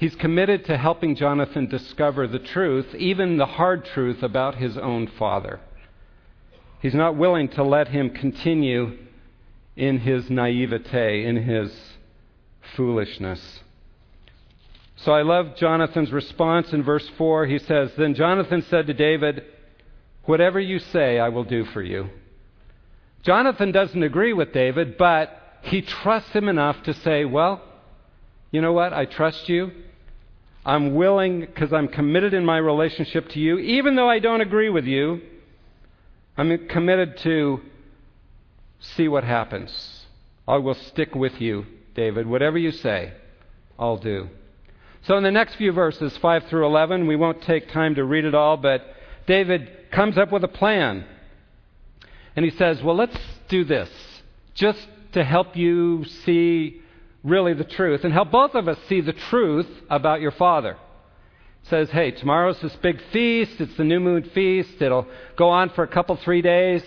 he's 0.00 0.16
committed 0.16 0.64
to 0.64 0.78
helping 0.78 1.14
Jonathan 1.14 1.66
discover 1.66 2.26
the 2.26 2.38
truth, 2.38 2.94
even 2.94 3.36
the 3.36 3.44
hard 3.44 3.84
truth 3.84 4.22
about 4.22 4.54
his 4.54 4.78
own 4.78 5.06
father. 5.06 5.60
He's 6.80 6.94
not 6.94 7.16
willing 7.16 7.48
to 7.50 7.62
let 7.62 7.88
him 7.88 8.08
continue 8.08 8.96
in 9.76 9.98
his 9.98 10.30
naivete, 10.30 11.26
in 11.26 11.36
his 11.36 11.70
foolishness. 12.74 13.60
So 14.96 15.12
I 15.12 15.20
love 15.20 15.56
Jonathan's 15.56 16.12
response 16.12 16.72
in 16.72 16.82
verse 16.82 17.06
4. 17.18 17.44
He 17.44 17.58
says, 17.58 17.90
Then 17.98 18.14
Jonathan 18.14 18.62
said 18.62 18.86
to 18.86 18.94
David, 18.94 19.44
Whatever 20.24 20.58
you 20.58 20.78
say, 20.78 21.18
I 21.18 21.28
will 21.28 21.44
do 21.44 21.66
for 21.66 21.82
you. 21.82 22.08
Jonathan 23.22 23.70
doesn't 23.70 24.02
agree 24.02 24.32
with 24.32 24.54
David, 24.54 24.96
but 24.96 25.58
he 25.60 25.82
trusts 25.82 26.30
him 26.30 26.48
enough 26.48 26.82
to 26.84 26.94
say, 26.94 27.26
Well, 27.26 27.62
you 28.50 28.62
know 28.62 28.72
what? 28.72 28.94
I 28.94 29.04
trust 29.04 29.46
you. 29.50 29.72
I'm 30.64 30.94
willing, 30.94 31.40
because 31.40 31.72
I'm 31.72 31.88
committed 31.88 32.34
in 32.34 32.44
my 32.44 32.58
relationship 32.58 33.28
to 33.30 33.40
you, 33.40 33.58
even 33.58 33.96
though 33.96 34.08
I 34.08 34.18
don't 34.18 34.40
agree 34.40 34.68
with 34.68 34.84
you, 34.84 35.20
I'm 36.36 36.68
committed 36.68 37.16
to 37.18 37.60
see 38.80 39.08
what 39.08 39.24
happens. 39.24 40.06
I 40.46 40.56
will 40.56 40.74
stick 40.74 41.14
with 41.14 41.40
you, 41.40 41.66
David. 41.94 42.26
Whatever 42.26 42.58
you 42.58 42.72
say, 42.72 43.12
I'll 43.78 43.96
do. 43.96 44.28
So, 45.02 45.16
in 45.16 45.22
the 45.22 45.30
next 45.30 45.54
few 45.54 45.72
verses, 45.72 46.16
5 46.18 46.44
through 46.48 46.66
11, 46.66 47.06
we 47.06 47.16
won't 47.16 47.42
take 47.42 47.70
time 47.70 47.94
to 47.94 48.04
read 48.04 48.26
it 48.26 48.34
all, 48.34 48.58
but 48.58 48.82
David 49.26 49.90
comes 49.90 50.18
up 50.18 50.30
with 50.30 50.44
a 50.44 50.48
plan. 50.48 51.06
And 52.36 52.44
he 52.44 52.50
says, 52.50 52.82
Well, 52.82 52.96
let's 52.96 53.18
do 53.48 53.64
this. 53.64 53.88
Just 54.54 54.86
to 55.12 55.24
help 55.24 55.56
you 55.56 56.04
see 56.04 56.82
really 57.22 57.54
the 57.54 57.64
truth 57.64 58.04
and 58.04 58.12
help 58.12 58.30
both 58.30 58.54
of 58.54 58.68
us 58.68 58.78
see 58.88 59.00
the 59.00 59.12
truth 59.12 59.68
about 59.88 60.20
your 60.20 60.30
father. 60.30 60.76
Says, 61.64 61.90
hey, 61.90 62.10
tomorrow's 62.12 62.58
this 62.60 62.74
big 62.76 63.00
feast. 63.12 63.60
It's 63.60 63.76
the 63.76 63.84
new 63.84 64.00
moon 64.00 64.30
feast. 64.34 64.80
It'll 64.80 65.06
go 65.36 65.50
on 65.50 65.68
for 65.70 65.84
a 65.84 65.88
couple, 65.88 66.16
three 66.16 66.40
days. 66.40 66.82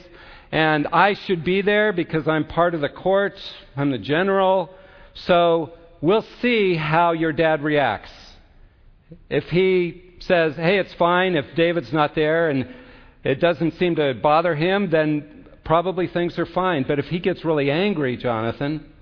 And 0.52 0.88
I 0.88 1.14
should 1.14 1.44
be 1.44 1.62
there 1.62 1.94
because 1.94 2.28
I'm 2.28 2.46
part 2.46 2.74
of 2.74 2.82
the 2.82 2.90
court. 2.90 3.40
I'm 3.76 3.92
the 3.92 4.00
general. 4.00 4.72
So 5.14 5.74
we'll 6.02 6.26
see 6.42 6.76
how 6.76 7.12
your 7.12 7.34
dad 7.34 7.64
reacts. 7.64 8.12
If 9.30 9.48
he 9.50 10.16
says, 10.20 10.56
hey, 10.56 10.80
it's 10.80 10.94
fine 10.96 11.36
if 11.36 11.46
David's 11.56 11.94
not 11.94 12.16
there 12.16 12.50
and 12.50 12.74
it 13.24 13.40
doesn't 13.40 13.78
seem 13.78 13.96
to 13.96 14.14
bother 14.16 14.56
him, 14.56 14.90
then 14.90 15.46
probably 15.64 16.08
things 16.08 16.38
are 16.40 16.46
fine. 16.46 16.84
But 16.88 17.00
if 17.00 17.06
he 17.06 17.20
gets 17.20 17.46
really 17.46 17.70
angry, 17.70 18.18
Jonathan, 18.18 18.93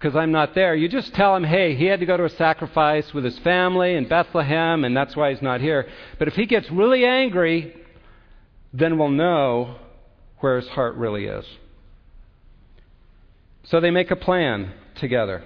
because 0.00 0.16
I'm 0.16 0.32
not 0.32 0.54
there, 0.54 0.74
you 0.74 0.88
just 0.88 1.12
tell 1.12 1.36
him, 1.36 1.44
hey, 1.44 1.74
he 1.74 1.84
had 1.84 2.00
to 2.00 2.06
go 2.06 2.16
to 2.16 2.24
a 2.24 2.30
sacrifice 2.30 3.12
with 3.12 3.22
his 3.22 3.38
family 3.40 3.96
in 3.96 4.08
Bethlehem, 4.08 4.82
and 4.84 4.96
that's 4.96 5.14
why 5.14 5.30
he's 5.30 5.42
not 5.42 5.60
here. 5.60 5.86
But 6.18 6.26
if 6.26 6.34
he 6.34 6.46
gets 6.46 6.70
really 6.70 7.04
angry, 7.04 7.74
then 8.72 8.96
we'll 8.96 9.10
know 9.10 9.76
where 10.38 10.56
his 10.56 10.68
heart 10.70 10.94
really 10.94 11.26
is. 11.26 11.44
So 13.64 13.78
they 13.78 13.90
make 13.90 14.10
a 14.10 14.16
plan 14.16 14.72
together 14.94 15.44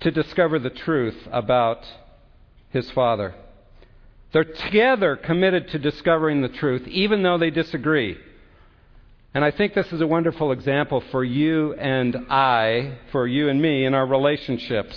to 0.00 0.10
discover 0.10 0.58
the 0.58 0.70
truth 0.70 1.28
about 1.30 1.86
his 2.70 2.90
father. 2.90 3.36
They're 4.32 4.42
together 4.42 5.14
committed 5.14 5.68
to 5.68 5.78
discovering 5.78 6.42
the 6.42 6.48
truth, 6.48 6.88
even 6.88 7.22
though 7.22 7.38
they 7.38 7.50
disagree. 7.50 8.18
And 9.34 9.44
I 9.44 9.50
think 9.50 9.74
this 9.74 9.92
is 9.92 10.00
a 10.00 10.06
wonderful 10.06 10.52
example 10.52 11.02
for 11.10 11.24
you 11.24 11.74
and 11.74 12.16
I, 12.30 12.98
for 13.10 13.26
you 13.26 13.48
and 13.48 13.60
me 13.60 13.84
in 13.84 13.92
our 13.92 14.06
relationships. 14.06 14.96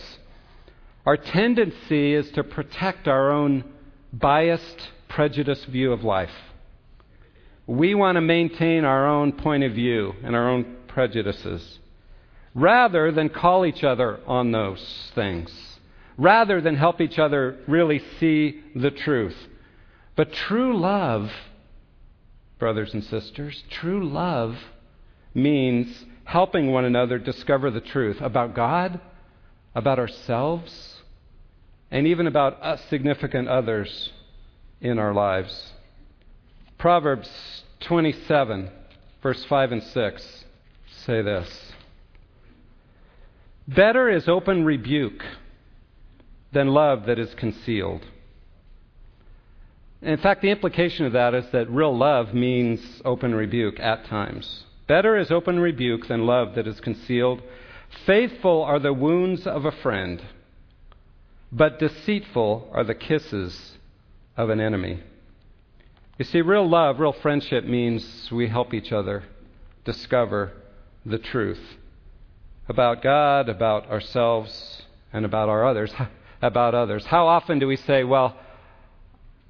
Our 1.07 1.17
tendency 1.17 2.13
is 2.13 2.29
to 2.31 2.43
protect 2.43 3.07
our 3.07 3.31
own 3.31 3.63
biased, 4.13 4.89
prejudiced 5.09 5.65
view 5.65 5.91
of 5.91 6.03
life. 6.03 6.31
We 7.65 7.95
want 7.95 8.17
to 8.17 8.21
maintain 8.21 8.85
our 8.85 9.07
own 9.07 9.31
point 9.31 9.63
of 9.63 9.73
view 9.73 10.13
and 10.23 10.35
our 10.35 10.47
own 10.47 10.77
prejudices 10.87 11.79
rather 12.53 13.11
than 13.11 13.29
call 13.29 13.65
each 13.65 13.83
other 13.83 14.19
on 14.27 14.51
those 14.51 15.11
things, 15.15 15.51
rather 16.15 16.61
than 16.61 16.75
help 16.75 17.01
each 17.01 17.17
other 17.17 17.57
really 17.67 18.03
see 18.19 18.61
the 18.75 18.91
truth. 18.91 19.35
But 20.15 20.31
true 20.31 20.77
love 20.77 21.31
brothers 22.59 22.93
and 22.93 23.03
sisters. 23.03 23.63
True 23.69 24.07
love 24.07 24.55
means 25.33 26.05
helping 26.23 26.71
one 26.71 26.85
another 26.85 27.17
discover 27.17 27.71
the 27.71 27.81
truth 27.81 28.19
about 28.21 28.55
God, 28.55 28.99
about 29.75 29.99
ourselves, 29.99 30.95
and 31.89 32.07
even 32.07 32.27
about 32.27 32.61
us 32.61 32.81
significant 32.89 33.47
others 33.47 34.11
in 34.81 34.99
our 34.99 35.13
lives. 35.13 35.73
Proverbs 36.77 37.29
27, 37.81 38.69
verse 39.21 39.43
5 39.45 39.71
and 39.71 39.83
6 39.83 40.45
say 41.05 41.21
this 41.21 41.71
Better 43.67 44.09
is 44.09 44.27
open 44.27 44.65
rebuke 44.65 45.23
than 46.51 46.67
love 46.67 47.05
that 47.05 47.19
is 47.19 47.33
concealed. 47.35 48.05
In 50.01 50.17
fact, 50.17 50.41
the 50.41 50.51
implication 50.51 51.05
of 51.05 51.13
that 51.13 51.33
is 51.33 51.49
that 51.51 51.69
real 51.69 51.95
love 51.95 52.33
means 52.33 53.01
open 53.03 53.33
rebuke 53.33 53.79
at 53.79 54.05
times. 54.05 54.65
Better 54.85 55.17
is 55.17 55.31
open 55.31 55.59
rebuke 55.59 56.07
than 56.07 56.25
love 56.25 56.55
that 56.55 56.67
is 56.67 56.79
concealed. 56.79 57.41
Faithful 58.05 58.63
are 58.63 58.79
the 58.79 58.93
wounds 58.93 59.47
of 59.47 59.65
a 59.65 59.71
friend, 59.71 60.21
but 61.51 61.79
deceitful 61.79 62.69
are 62.71 62.83
the 62.83 62.95
kisses 62.95 63.77
of 64.35 64.49
an 64.49 64.59
enemy. 64.59 65.01
You 66.17 66.25
see, 66.25 66.41
real 66.41 66.67
love, 66.67 66.99
real 66.99 67.13
friendship 67.13 67.65
means 67.65 68.29
we 68.31 68.47
help 68.47 68.73
each 68.73 68.91
other 68.91 69.23
discover 69.83 70.53
the 71.05 71.17
truth 71.17 71.61
about 72.67 73.01
God, 73.01 73.49
about 73.49 73.89
ourselves, 73.89 74.83
and 75.13 75.25
about 75.25 75.49
our 75.49 75.65
others, 75.65 75.93
about 76.41 76.75
others. 76.75 77.05
How 77.05 77.27
often 77.27 77.59
do 77.59 77.67
we 77.67 77.77
say, 77.77 78.03
well, 78.03 78.37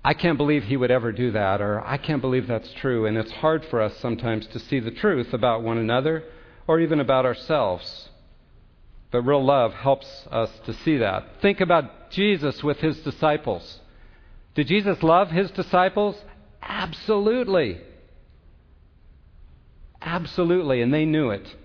I 0.03 0.13
can't 0.13 0.37
believe 0.37 0.63
he 0.63 0.77
would 0.77 0.91
ever 0.91 1.11
do 1.11 1.31
that, 1.31 1.61
or 1.61 1.85
I 1.85 1.97
can't 1.97 2.21
believe 2.21 2.47
that's 2.47 2.71
true. 2.73 3.05
And 3.05 3.17
it's 3.17 3.31
hard 3.31 3.65
for 3.65 3.81
us 3.81 3.97
sometimes 3.97 4.47
to 4.47 4.59
see 4.59 4.79
the 4.79 4.91
truth 4.91 5.33
about 5.33 5.63
one 5.63 5.77
another 5.77 6.23
or 6.67 6.79
even 6.79 6.99
about 6.99 7.25
ourselves. 7.25 8.09
But 9.11 9.21
real 9.21 9.43
love 9.43 9.73
helps 9.73 10.27
us 10.31 10.51
to 10.65 10.73
see 10.73 10.97
that. 10.97 11.41
Think 11.41 11.61
about 11.61 12.11
Jesus 12.11 12.63
with 12.63 12.77
his 12.79 12.99
disciples. 13.01 13.79
Did 14.55 14.67
Jesus 14.67 15.01
love 15.03 15.29
his 15.29 15.51
disciples? 15.51 16.17
Absolutely. 16.61 17.81
Absolutely, 20.01 20.81
and 20.81 20.93
they 20.93 21.05
knew 21.05 21.29
it. 21.29 21.55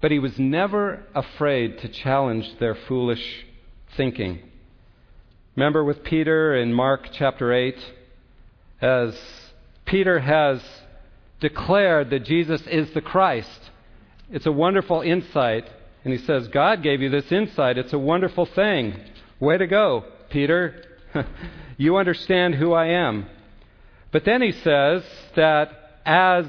But 0.00 0.10
he 0.10 0.18
was 0.18 0.38
never 0.38 1.04
afraid 1.14 1.78
to 1.80 1.88
challenge 1.88 2.58
their 2.58 2.74
foolish 2.74 3.46
thinking. 3.96 4.47
Remember 5.58 5.82
with 5.82 6.04
Peter 6.04 6.54
in 6.54 6.72
Mark 6.72 7.08
chapter 7.12 7.52
8, 7.52 7.74
as 8.80 9.20
Peter 9.86 10.20
has 10.20 10.62
declared 11.40 12.10
that 12.10 12.22
Jesus 12.22 12.62
is 12.68 12.92
the 12.92 13.00
Christ. 13.00 13.72
It's 14.30 14.46
a 14.46 14.52
wonderful 14.52 15.00
insight. 15.00 15.68
And 16.04 16.12
he 16.12 16.24
says, 16.24 16.46
God 16.46 16.84
gave 16.84 17.02
you 17.02 17.08
this 17.10 17.32
insight. 17.32 17.76
It's 17.76 17.92
a 17.92 17.98
wonderful 17.98 18.46
thing. 18.46 19.00
Way 19.40 19.58
to 19.58 19.66
go, 19.66 20.04
Peter. 20.30 20.84
you 21.76 21.96
understand 21.96 22.54
who 22.54 22.72
I 22.72 22.90
am. 22.90 23.26
But 24.12 24.24
then 24.24 24.42
he 24.42 24.52
says 24.52 25.02
that 25.34 26.02
as 26.06 26.46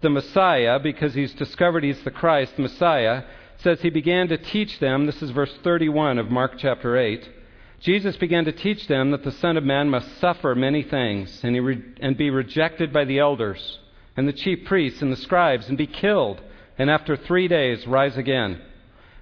the 0.00 0.08
Messiah, 0.08 0.78
because 0.78 1.12
he's 1.12 1.34
discovered 1.34 1.84
he's 1.84 2.02
the 2.02 2.10
Christ, 2.10 2.58
Messiah, 2.58 3.24
says 3.58 3.82
he 3.82 3.90
began 3.90 4.28
to 4.28 4.38
teach 4.38 4.78
them. 4.78 5.04
This 5.04 5.20
is 5.20 5.32
verse 5.32 5.54
31 5.62 6.16
of 6.16 6.30
Mark 6.30 6.52
chapter 6.56 6.96
8 6.96 7.34
Jesus 7.80 8.16
began 8.16 8.44
to 8.46 8.52
teach 8.52 8.88
them 8.88 9.10
that 9.10 9.22
the 9.22 9.32
Son 9.32 9.56
of 9.56 9.64
Man 9.64 9.90
must 9.90 10.18
suffer 10.18 10.54
many 10.54 10.82
things 10.82 11.40
and, 11.44 11.64
re- 11.64 11.84
and 12.00 12.16
be 12.16 12.30
rejected 12.30 12.92
by 12.92 13.04
the 13.04 13.18
elders 13.18 13.78
and 14.16 14.26
the 14.26 14.32
chief 14.32 14.64
priests 14.64 15.02
and 15.02 15.12
the 15.12 15.16
scribes 15.16 15.68
and 15.68 15.76
be 15.76 15.86
killed, 15.86 16.40
and 16.78 16.90
after 16.90 17.16
three 17.16 17.48
days 17.48 17.86
rise 17.86 18.16
again. 18.16 18.60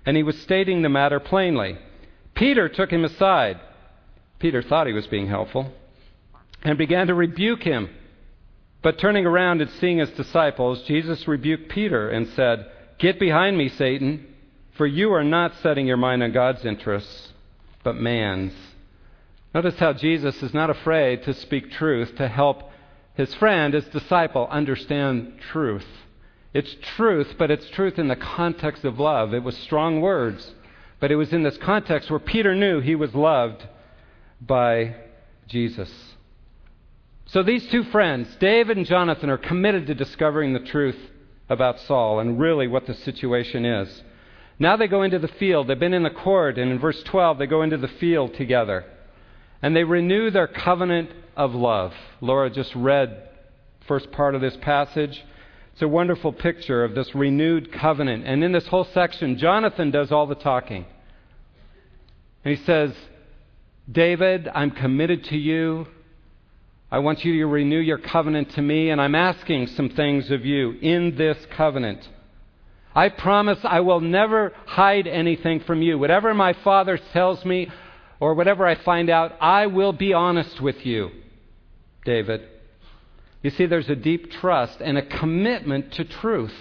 And 0.07 0.17
he 0.17 0.23
was 0.23 0.40
stating 0.40 0.83
the 0.83 0.88
matter 0.88 1.19
plainly. 1.19 1.79
Peter 2.35 2.69
took 2.69 2.90
him 2.90 3.05
aside. 3.05 3.59
Peter 4.38 4.62
thought 4.62 4.87
he 4.87 4.93
was 4.93 5.07
being 5.07 5.27
helpful 5.27 5.73
and 6.62 6.79
began 6.79 7.09
to 7.09 7.14
rebuke 7.14 7.62
him. 7.62 7.90
But 8.83 8.99
turning 8.99 9.27
around 9.27 9.62
and 9.62 9.71
seeing 9.71 9.99
his 9.99 10.11
disciples, 10.11 10.83
Jesus 10.83 11.27
rebuked 11.27 11.71
Peter 11.71 12.09
and 12.09 12.29
said, 12.29 12.71
Get 12.99 13.19
behind 13.19 13.57
me, 13.57 13.69
Satan, 13.69 14.27
for 14.77 14.87
you 14.87 15.12
are 15.12 15.25
not 15.25 15.55
setting 15.62 15.87
your 15.87 15.97
mind 15.97 16.23
on 16.23 16.33
God's 16.33 16.64
interests 16.64 17.34
but 17.85 17.97
man's. 17.97 18.53
Notice 19.55 19.79
how 19.79 19.92
Jesus 19.92 20.42
is 20.42 20.53
not 20.53 20.70
afraid 20.70 21.23
to 21.23 21.35
speak 21.35 21.70
truth 21.70 22.16
to 22.16 22.27
help 22.27 22.73
his 23.14 23.33
friend, 23.35 23.73
his 23.75 23.85
disciple, 23.87 24.49
understand 24.51 25.35
truth. 25.53 25.87
It's 26.53 26.75
truth, 26.97 27.35
but 27.38 27.51
it's 27.51 27.68
truth 27.70 27.99
in 27.99 28.09
the 28.09 28.16
context 28.16 28.85
of 28.85 28.99
love. 28.99 29.33
It 29.33 29.44
was 29.44 29.57
strong 29.59 30.01
words, 30.01 30.53
but 30.99 31.12
it 31.12 31.16
was 31.16 31.33
in 31.33 31.44
this 31.44 31.59
context 31.59 32.11
where 32.11 32.18
Peter 32.18 32.55
knew 32.55 32.81
he 32.81 32.97
was 32.97 33.14
loved 33.14 33.64
by 34.40 34.97
Jesus. 35.47 35.90
So 37.27 37.42
these 37.42 37.66
two 37.68 37.85
friends, 37.85 38.29
David 38.40 38.77
and 38.77 38.87
Jonathan, 38.87 39.31
are 39.31 39.38
committed 39.38 39.87
to 39.87 39.94
discovering 39.94 40.53
the 40.53 40.61
truth 40.61 40.99
about 41.49 41.81
Saul 41.81 42.20
and 42.20 42.40
really 42.40 42.66
what 42.66 42.87
the 42.87 42.94
situation 42.94 43.64
is. 43.64 44.03
Now 44.59 44.77
they 44.77 44.87
go 44.87 45.03
into 45.03 45.19
the 45.19 45.29
field. 45.29 45.67
They've 45.67 45.79
been 45.79 45.95
in 45.95 46.03
the 46.03 46.11
court, 46.11 46.59
and 46.59 46.71
in 46.71 46.79
verse 46.79 47.03
12, 47.05 47.38
they 47.38 47.47
go 47.47 47.62
into 47.62 47.77
the 47.77 47.88
field 47.88 48.35
together. 48.35 48.85
And 49.62 49.75
they 49.75 49.85
renew 49.85 50.31
their 50.31 50.47
covenant 50.47 51.11
of 51.37 51.55
love. 51.55 51.93
Laura 52.21 52.51
just 52.51 52.75
read 52.75 53.29
first 53.88 54.11
part 54.12 54.35
of 54.35 54.40
this 54.40 54.57
passage. 54.61 55.25
It's 55.73 55.83
a 55.83 55.88
wonderful 55.88 56.33
picture 56.33 56.85
of 56.85 56.95
this 56.95 57.14
renewed 57.14 57.73
covenant. 57.73 58.25
And 58.27 58.45
in 58.45 58.53
this 58.53 58.67
whole 58.67 58.87
section, 58.95 59.38
Jonathan 59.38 59.90
does 59.90 60.12
all 60.12 60.27
the 60.27 60.35
talking. 60.37 60.87
And 62.45 62.57
he 62.57 62.64
says, 62.64 62.93
David, 63.90 64.49
I'm 64.55 64.71
committed 64.71 65.25
to 65.25 65.37
you. 65.37 65.87
I 66.90 66.99
want 66.99 67.25
you 67.25 67.33
to 67.38 67.47
renew 67.47 67.81
your 67.81 67.99
covenant 67.99 68.51
to 68.53 68.62
me, 68.62 68.90
and 68.90 69.01
I'm 69.01 69.17
asking 69.17 69.67
some 69.69 69.88
things 69.88 70.31
of 70.31 70.45
you 70.45 70.73
in 70.81 71.17
this 71.17 71.37
covenant. 71.57 72.09
I 72.94 73.09
promise 73.09 73.59
I 73.64 73.80
will 73.80 74.00
never 74.00 74.52
hide 74.66 75.07
anything 75.07 75.61
from 75.61 75.83
you. 75.83 75.98
Whatever 75.98 76.33
my 76.35 76.52
Father 76.52 76.98
tells 77.12 77.44
me 77.44 77.70
or 78.20 78.35
whatever 78.35 78.66
I 78.66 78.76
find 78.76 79.11
out, 79.11 79.33
I 79.40 79.66
will 79.66 79.92
be 79.92 80.12
honest 80.12 80.61
with 80.61 80.87
you, 80.87 81.11
David. 82.04 82.42
You 83.42 83.50
see, 83.50 83.66
there's 83.66 83.90
a 83.90 83.96
deep 83.96 84.30
trust 84.30 84.80
and 84.80 84.96
a 84.96 85.02
commitment 85.04 85.92
to 85.94 86.04
truth 86.04 86.54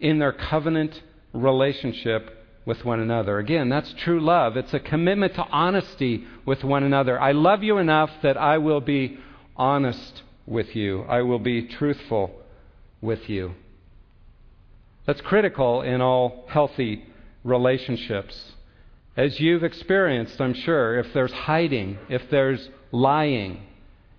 in 0.00 0.18
their 0.18 0.32
covenant 0.32 1.00
relationship 1.32 2.36
with 2.66 2.84
one 2.84 3.00
another. 3.00 3.38
Again, 3.38 3.68
that's 3.68 3.94
true 3.94 4.20
love. 4.20 4.56
It's 4.56 4.74
a 4.74 4.80
commitment 4.80 5.34
to 5.34 5.44
honesty 5.44 6.24
with 6.44 6.64
one 6.64 6.82
another. 6.82 7.20
I 7.20 7.32
love 7.32 7.62
you 7.62 7.78
enough 7.78 8.10
that 8.22 8.36
I 8.36 8.58
will 8.58 8.80
be 8.80 9.18
honest 9.56 10.22
with 10.46 10.74
you, 10.74 11.02
I 11.02 11.22
will 11.22 11.38
be 11.38 11.62
truthful 11.62 12.32
with 13.00 13.28
you. 13.28 13.54
That's 15.06 15.20
critical 15.20 15.82
in 15.82 16.00
all 16.00 16.44
healthy 16.48 17.04
relationships. 17.44 18.52
As 19.16 19.40
you've 19.40 19.64
experienced, 19.64 20.40
I'm 20.40 20.54
sure, 20.54 20.98
if 20.98 21.12
there's 21.12 21.32
hiding, 21.32 21.98
if 22.08 22.30
there's 22.30 22.68
lying, 22.92 23.62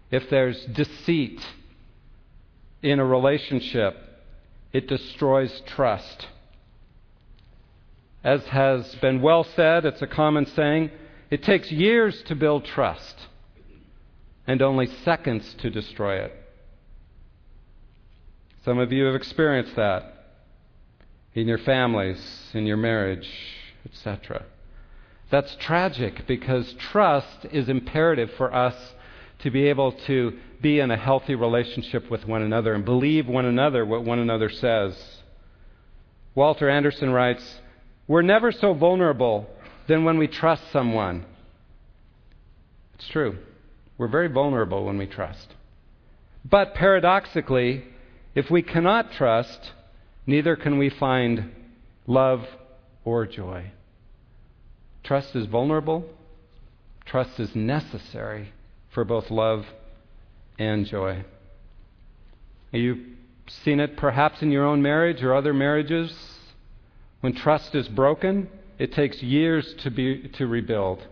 if 0.10 0.30
there's 0.30 0.64
deceit 0.66 1.42
in 2.82 3.00
a 3.00 3.06
relationship, 3.06 3.98
it 4.74 4.88
destroys 4.88 5.62
trust. 5.68 6.28
As 8.24 8.44
has 8.48 8.96
been 8.96 9.22
well 9.22 9.44
said, 9.44 9.86
it's 9.86 10.02
a 10.02 10.08
common 10.08 10.46
saying 10.46 10.92
it 11.30 11.44
takes 11.44 11.72
years 11.72 12.22
to 12.24 12.36
build 12.36 12.66
trust 12.66 13.16
and 14.46 14.62
only 14.62 14.86
seconds 14.86 15.56
to 15.60 15.70
destroy 15.70 16.18
it. 16.18 16.34
Some 18.66 18.78
of 18.78 18.92
you 18.92 19.06
have 19.06 19.16
experienced 19.16 19.76
that 19.76 20.21
in 21.34 21.48
your 21.48 21.58
families, 21.60 22.22
in 22.54 22.66
your 22.66 22.78
marriage, 22.78 23.30
etc. 23.86 24.46
That's 25.30 25.56
tragic 25.56 26.28
because 26.28 26.74
trust 26.92 27.46
is 27.52 27.70
imperative 27.70 28.32
for 28.38 28.54
us 28.54 28.76
to 29.40 29.50
be 29.50 29.68
able 29.68 29.94
to 29.94 30.38
be 30.62 30.80
in 30.80 30.92
a 30.92 30.98
healthy 30.98 31.36
relationship 31.36 32.12
with 32.12 32.26
one 32.26 32.42
another 32.42 32.74
and 32.74 32.86
believe 32.86 33.28
one 33.28 33.46
another 33.46 33.86
what 33.86 34.04
one 34.04 34.20
another 34.20 34.50
says. 34.50 35.22
Walter 36.36 36.70
Anderson 36.70 37.12
writes 37.12 37.60
We're 38.08 38.22
never 38.22 38.52
so 38.52 38.74
vulnerable 38.74 39.50
than 39.88 40.04
when 40.04 40.18
we 40.18 40.28
trust 40.28 40.64
someone. 40.72 41.26
It's 42.96 43.08
true. 43.10 43.38
We're 43.98 44.08
very 44.08 44.28
vulnerable 44.28 44.86
when 44.86 44.98
we 44.98 45.08
trust. 45.08 45.48
But 46.44 46.74
paradoxically, 46.74 47.86
if 48.36 48.50
we 48.50 48.62
cannot 48.62 49.12
trust, 49.12 49.72
neither 50.26 50.56
can 50.56 50.78
we 50.78 50.90
find 50.90 51.52
love 52.08 52.46
or 53.04 53.26
joy. 53.26 53.72
Trust 55.04 55.36
is 55.36 55.48
vulnerable, 55.48 56.06
trust 57.06 57.40
is 57.40 57.56
necessary 57.56 58.54
for 58.94 59.04
both 59.04 59.32
love 59.32 59.66
and 60.60 60.86
joy. 60.86 61.24
You've 62.72 63.00
seen 63.64 63.80
it 63.80 63.98
perhaps 63.98 64.42
in 64.42 64.52
your 64.52 64.66
own 64.66 64.82
marriage 64.82 65.22
or 65.24 65.36
other 65.36 65.54
marriages. 65.54 66.14
When 67.22 67.34
trust 67.34 67.76
is 67.76 67.88
broken, 67.88 68.50
it 68.80 68.94
takes 68.94 69.22
years 69.22 69.74
to, 69.84 69.92
be, 69.92 70.30
to 70.38 70.48
rebuild, 70.48 71.06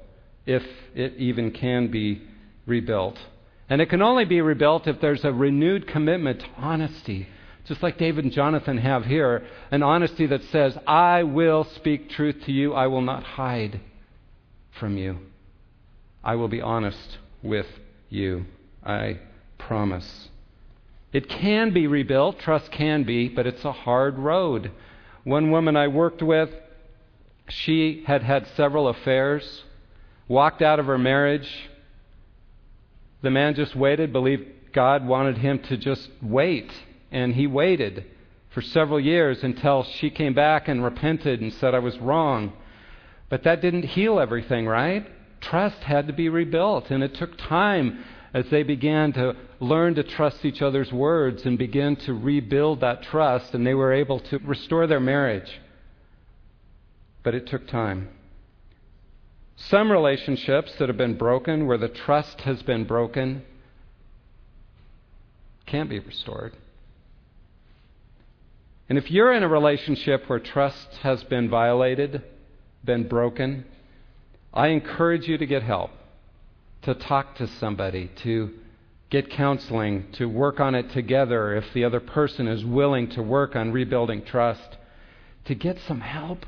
if 0.46 0.64
it 0.96 1.16
even 1.18 1.52
can 1.52 1.92
be 1.92 2.22
rebuilt. 2.66 3.18
And 3.70 3.82
it 3.82 3.90
can 3.90 4.02
only 4.02 4.26
be 4.26 4.42
rebuilt 4.42 4.88
if 4.88 5.00
there's 5.02 5.24
a 5.24 5.32
renewed 5.32 5.88
commitment 5.88 6.40
to 6.40 6.48
honesty, 6.58 7.28
just 7.70 7.84
like 7.84 8.00
David 8.00 8.26
and 8.26 8.34
Jonathan 8.34 8.80
have 8.80 9.06
here 9.06 9.46
an 9.70 9.84
honesty 9.84 10.26
that 10.26 10.44
says, 10.46 10.76
I 10.88 11.22
will 11.22 11.64
speak 11.64 12.10
truth 12.10 12.38
to 12.46 12.52
you, 12.52 12.74
I 12.74 12.88
will 12.88 13.04
not 13.04 13.24
hide 13.24 13.80
from 14.80 14.98
you. 14.98 15.20
I 16.24 16.34
will 16.34 16.48
be 16.48 16.62
honest 16.62 17.20
with 17.44 17.68
you. 18.10 18.46
I 18.84 19.20
promise. 19.60 20.30
It 21.14 21.30
can 21.30 21.72
be 21.72 21.86
rebuilt, 21.86 22.40
trust 22.40 22.72
can 22.72 23.04
be, 23.04 23.30
but 23.30 23.46
it's 23.46 23.64
a 23.64 23.72
hard 23.72 24.18
road. 24.18 24.72
One 25.24 25.52
woman 25.52 25.78
I 25.78 25.90
worked 25.90 26.24
with, 26.24 26.50
she 27.50 28.04
had 28.08 28.24
had 28.24 28.48
several 28.56 28.88
affairs, 28.88 29.64
walked 30.28 30.64
out 30.64 30.80
of 30.80 30.88
her 30.88 30.98
marriage. 30.98 31.70
The 33.22 33.30
man 33.30 33.54
just 33.54 33.76
waited, 33.76 34.12
believed 34.12 34.74
God 34.74 35.06
wanted 35.06 35.38
him 35.38 35.60
to 35.60 35.78
just 35.78 36.10
wait, 36.20 36.72
and 37.12 37.36
he 37.36 37.48
waited 37.48 38.06
for 38.52 38.62
several 38.62 39.00
years 39.00 39.44
until 39.44 39.84
she 39.84 40.10
came 40.10 40.34
back 40.34 40.68
and 40.68 40.84
repented 40.84 41.42
and 41.42 41.54
said, 41.54 41.76
I 41.76 41.80
was 41.80 41.98
wrong. 42.00 42.54
But 43.30 43.44
that 43.44 43.62
didn't 43.62 43.84
heal 43.84 44.20
everything, 44.20 44.68
right? 44.68 45.08
Trust 45.42 45.84
had 45.84 46.08
to 46.08 46.14
be 46.14 46.30
rebuilt, 46.30 46.90
and 46.90 47.04
it 47.04 47.16
took 47.16 47.38
time 47.38 48.04
as 48.34 48.50
they 48.50 48.64
began 48.64 49.14
to 49.14 49.36
learn 49.60 49.96
to 49.96 50.04
trust 50.04 50.46
each 50.46 50.62
other's 50.62 50.92
words 50.92 51.46
and 51.46 51.58
begin 51.58 51.96
to 51.96 52.14
rebuild 52.14 52.82
that 52.82 53.04
trust, 53.04 53.54
and 53.54 53.66
they 53.66 53.74
were 53.74 53.94
able 53.94 54.20
to 54.20 54.38
restore 54.40 54.88
their 54.88 55.00
marriage. 55.00 55.62
But 57.24 57.36
it 57.36 57.48
took 57.48 57.68
time. 57.68 58.10
Some 59.56 59.92
relationships 59.92 60.74
that 60.80 60.90
have 60.90 60.98
been 60.98 61.18
broken, 61.18 61.68
where 61.68 61.78
the 61.78 61.90
trust 61.90 62.42
has 62.42 62.62
been 62.64 62.86
broken, 62.86 63.44
can't 65.66 65.90
be 65.90 66.00
restored. 66.00 66.54
And 68.90 68.98
if 68.98 69.12
you're 69.12 69.34
in 69.34 69.44
a 69.44 69.48
relationship 69.48 70.28
where 70.28 70.40
trust 70.40 70.96
has 71.04 71.24
been 71.26 71.48
violated, 71.48 72.24
been 72.84 73.08
broken, 73.08 73.66
I 74.52 74.70
encourage 74.70 75.28
you 75.28 75.38
to 75.38 75.46
get 75.46 75.62
help 75.62 75.92
to 76.82 76.96
talk 76.96 77.36
to 77.36 77.46
somebody, 77.46 78.10
to 78.24 78.52
get 79.10 79.30
counseling, 79.30 80.12
to 80.14 80.28
work 80.28 80.60
on 80.60 80.74
it 80.74 80.92
together 80.92 81.56
if 81.56 81.66
the 81.74 81.84
other 81.84 82.00
person 82.00 82.48
is 82.48 82.66
willing 82.66 83.10
to 83.12 83.22
work 83.22 83.56
on 83.56 83.72
rebuilding 83.72 84.24
trust, 84.24 84.78
to 85.46 85.54
get 85.54 85.78
some 85.88 86.02
help 86.02 86.46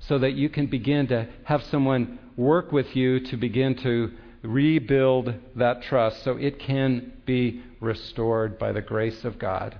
so 0.00 0.18
that 0.18 0.32
you 0.32 0.48
can 0.48 0.66
begin 0.66 1.06
to 1.06 1.28
have 1.44 1.62
someone 1.64 2.18
work 2.36 2.72
with 2.72 2.96
you 2.96 3.20
to 3.20 3.36
begin 3.36 3.76
to 3.76 4.10
rebuild 4.42 5.32
that 5.56 5.82
trust 5.82 6.24
so 6.24 6.36
it 6.36 6.58
can 6.58 7.12
be 7.24 7.62
restored 7.80 8.58
by 8.58 8.72
the 8.72 8.82
grace 8.82 9.24
of 9.24 9.38
God. 9.38 9.78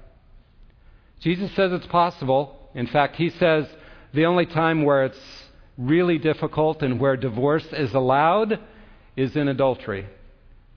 Jesus 1.20 1.55
says 1.55 1.72
it's 1.72 1.87
possible. 1.87 2.70
In 2.74 2.87
fact, 2.87 3.16
he 3.16 3.31
says 3.31 3.66
the 4.12 4.27
only 4.27 4.46
time 4.46 4.85
where 4.85 5.05
it's 5.05 5.44
really 5.77 6.18
difficult 6.18 6.83
and 6.83 7.00
where 7.00 7.16
divorce 7.16 7.66
is 7.72 7.94
allowed 7.94 8.61
is 9.16 9.37
in 9.37 9.48
adultery 9.48 10.07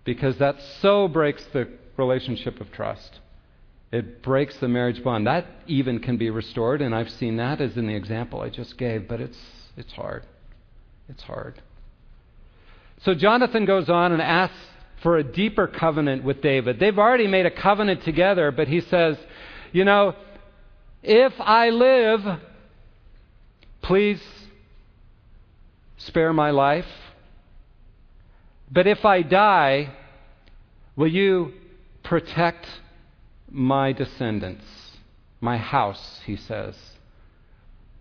because 0.04 0.38
that 0.38 0.56
so 0.82 1.08
breaks 1.08 1.44
the 1.54 1.68
relationship 1.98 2.62
of 2.62 2.72
trust. 2.72 3.20
It 3.92 4.22
breaks 4.22 4.58
the 4.58 4.68
marriage 4.68 5.04
bond. 5.04 5.28
That 5.28 5.46
even 5.66 6.00
can 6.00 6.18
be 6.18 6.30
restored, 6.30 6.82
and 6.82 6.94
I've 6.94 7.10
seen 7.10 7.38
that 7.38 7.62
as 7.62 7.78
in 7.78 7.88
the 7.88 7.96
example 7.96 8.42
I 8.42 8.50
just 8.50 8.78
gave, 8.78 9.08
but 9.08 9.22
it's, 9.22 9.38
it's 9.76 9.94
hard. 9.94 10.26
It's 11.10 11.24
hard. 11.24 11.62
So 13.04 13.14
Jonathan 13.14 13.66
goes 13.66 13.90
on 13.90 14.12
and 14.12 14.22
asks 14.22 14.56
for 15.04 15.18
a 15.18 15.24
deeper 15.24 15.68
covenant 15.68 16.24
with 16.24 16.42
David. 16.42 16.80
They've 16.80 16.98
already 16.98 17.28
made 17.28 17.46
a 17.46 17.52
covenant 17.52 18.04
together, 18.04 18.52
but 18.52 18.68
he 18.68 18.82
says, 18.82 19.18
You 19.72 19.86
know, 19.86 20.16
if 21.04 21.34
I 21.40 21.70
live, 21.70 22.40
please 23.82 24.22
spare 25.98 26.34
my 26.34 26.52
life. 26.52 26.88
But 28.72 28.88
if 28.88 29.06
I 29.06 29.22
die, 29.22 29.94
will 30.96 31.08
you 31.08 31.54
protect 32.04 32.68
my 33.50 33.94
descendants, 33.94 34.66
my 35.40 35.58
house, 35.58 36.22
he 36.26 36.36
says. 36.36 36.76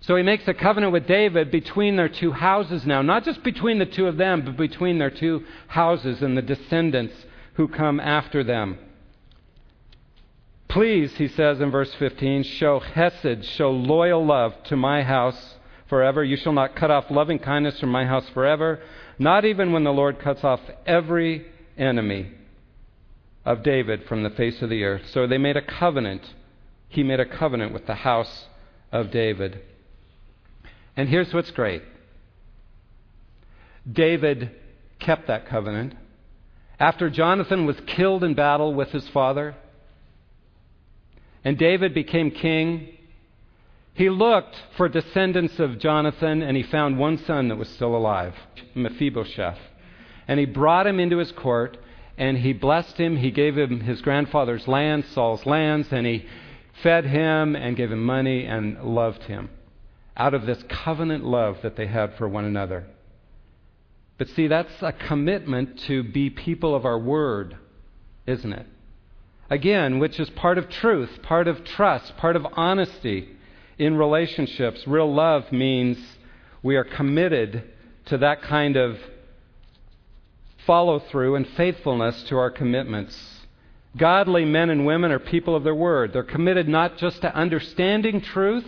So 0.01 0.17
he 0.17 0.23
makes 0.23 0.47
a 0.47 0.55
covenant 0.55 0.93
with 0.93 1.07
David 1.07 1.51
between 1.51 1.97
their 1.97 2.09
two 2.09 2.33
houses 2.33 2.87
now, 2.87 3.03
not 3.03 3.25
just 3.25 3.43
between 3.43 3.79
the 3.79 3.87
two 3.87 4.07
of 4.07 4.17
them, 4.17 4.45
but 4.45 4.57
between 4.57 4.99
their 4.99 5.11
two 5.11 5.45
houses 5.69 6.23
and 6.23 6.37
the 6.37 6.43
descendants 6.43 7.15
who 7.55 7.69
come 7.69 7.99
after 7.99 8.45
them. 8.45 8.79
Please, 10.69 11.15
he 11.17 11.29
says 11.29 11.61
in 11.61 11.71
verse 11.71 11.93
15, 11.95 12.43
show 12.43 12.81
hesed, 12.81 13.45
show 13.45 13.71
loyal 13.71 14.25
love 14.25 14.55
to 14.65 14.77
my 14.77 15.03
house 15.03 15.55
forever. 15.89 16.25
You 16.25 16.37
shall 16.37 16.53
not 16.53 16.77
cut 16.77 16.91
off 16.91 17.11
loving 17.11 17.39
kindness 17.39 17.81
from 17.81 17.91
my 17.91 18.05
house 18.05 18.29
forever 18.31 18.81
not 19.19 19.45
even 19.45 19.73
when 19.73 19.85
the 19.85 19.93
Lord 19.93 20.19
cuts 20.19 20.45
off 20.45 20.61
every 20.85 21.47
enemy 21.77 22.33
of 23.45 23.63
David 23.63 24.05
from 24.09 24.23
the 24.23 24.31
face 24.31 24.61
of 24.63 24.71
the 24.71 24.85
earth. 24.85 25.03
So 25.13 25.27
they 25.27 25.39
made 25.39 25.57
a 25.57 25.63
covenant. 25.63 26.23
He 26.89 27.03
made 27.03 27.21
a 27.21 27.27
covenant 27.27 27.73
with 27.73 27.87
the 27.87 27.95
house 27.95 28.47
of 28.93 29.11
David. 29.11 29.61
And 30.97 31.09
here's 31.09 31.33
what's 31.33 31.51
great 31.51 31.83
David 33.91 34.51
kept 34.99 35.29
that 35.29 35.47
covenant. 35.47 35.95
After 36.79 37.09
Jonathan 37.09 37.65
was 37.65 37.77
killed 37.87 38.23
in 38.23 38.35
battle 38.35 38.75
with 38.75 38.91
his 38.91 39.09
father, 39.09 39.55
and 41.47 41.57
David 41.57 41.95
became 41.95 42.33
king, 42.33 42.89
he 43.95 44.11
looked 44.11 44.57
for 44.77 44.89
descendants 44.89 45.61
of 45.61 45.79
Jonathan, 45.79 46.43
and 46.43 46.57
he 46.57 46.65
found 46.65 46.99
one 46.99 47.19
son 47.19 47.47
that 47.47 47.57
was 47.57 47.69
still 47.69 47.95
alive, 47.95 48.35
Mephibosheth. 48.75 49.61
And 50.27 50.41
he 50.41 50.47
brought 50.47 50.89
him 50.89 50.99
into 50.99 51.19
his 51.19 51.31
court, 51.31 51.77
and 52.19 52.37
he 52.37 52.53
blessed 52.53 52.97
him. 52.97 53.17
He 53.17 53.31
gave 53.31 53.57
him 53.57 53.79
his 53.79 54.03
grandfather's 54.03 54.67
land, 54.67 55.05
Saul's 55.15 55.47
lands, 55.47 55.87
and 55.93 56.05
he 56.05 56.27
fed 56.83 57.07
him 57.07 57.55
and 57.55 57.77
gave 57.77 57.93
him 57.93 58.05
money 58.05 58.45
and 58.45 58.83
loved 58.83 59.23
him 59.23 59.49
out 60.17 60.35
of 60.35 60.47
this 60.47 60.65
covenant 60.69 61.25
love 61.25 61.59
that 61.63 61.77
they 61.77 61.87
had 61.87 62.13
for 62.17 62.29
one 62.29 62.45
another. 62.45 62.87
But 64.19 64.31
see, 64.31 64.49
that's 64.49 64.83
a 64.83 64.93
commitment 64.93 65.79
to 65.87 66.03
be 66.03 66.29
people 66.29 66.75
of 66.75 66.85
our 66.85 66.99
word, 66.99 67.57
isn't 68.27 68.53
it? 68.53 68.67
Again, 69.49 69.99
which 69.99 70.19
is 70.19 70.29
part 70.31 70.59
of 70.59 70.69
truth, 70.69 71.23
part 71.23 71.47
of 71.47 71.65
trust, 71.65 72.17
part 72.17 72.37
of 72.37 72.47
honesty 72.55 73.29
in 73.79 73.97
relationships. 73.97 74.87
Real 74.87 75.13
love 75.13 75.53
means 75.53 75.99
we 76.63 76.77
are 76.77 76.85
committed 76.85 77.63
to 78.07 78.19
that 78.19 78.43
kind 78.43 78.77
of 78.77 78.99
follow 80.67 80.99
through 80.99 81.37
and 81.37 81.47
faithfulness 81.49 82.25
to 82.25 82.37
our 82.37 82.51
commitments. 82.51 83.17
Godly 83.97 84.45
men 84.45 84.69
and 84.69 84.85
women 84.85 85.13
are 85.13 85.19
people 85.19 85.55
of 85.55 85.65
their 85.65 85.75
word. 85.75 86.13
They're 86.13 86.25
committed 86.25 86.69
not 86.69 86.99
just 86.99 87.23
to 87.23 87.35
understanding 87.35 88.21
truth, 88.21 88.67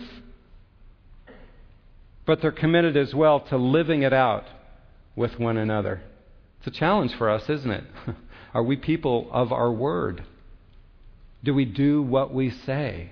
but 2.25 2.41
they're 2.41 2.51
committed 2.51 2.95
as 2.95 3.13
well 3.13 3.41
to 3.41 3.57
living 3.57 4.03
it 4.03 4.13
out 4.13 4.45
with 5.15 5.37
one 5.37 5.57
another. 5.57 6.01
It's 6.59 6.67
a 6.67 6.79
challenge 6.79 7.13
for 7.15 7.29
us, 7.29 7.49
isn't 7.49 7.69
it? 7.69 7.83
Are 8.53 8.63
we 8.63 8.77
people 8.77 9.29
of 9.31 9.51
our 9.51 9.71
word? 9.71 10.23
Do 11.43 11.53
we 11.53 11.65
do 11.65 12.01
what 12.01 12.33
we 12.33 12.49
say? 12.49 13.11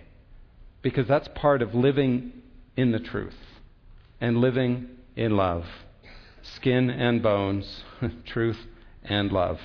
because 0.81 1.05
that's 1.05 1.27
part 1.35 1.61
of 1.61 1.75
living 1.75 2.31
in 2.75 2.93
the 2.93 2.99
truth 2.99 3.35
and 4.21 4.37
living 4.37 4.87
in 5.17 5.35
love. 5.35 5.65
Skin 6.55 6.89
and 6.89 7.21
bones, 7.21 7.83
truth 8.25 8.57
and 9.03 9.29
love. 9.31 9.59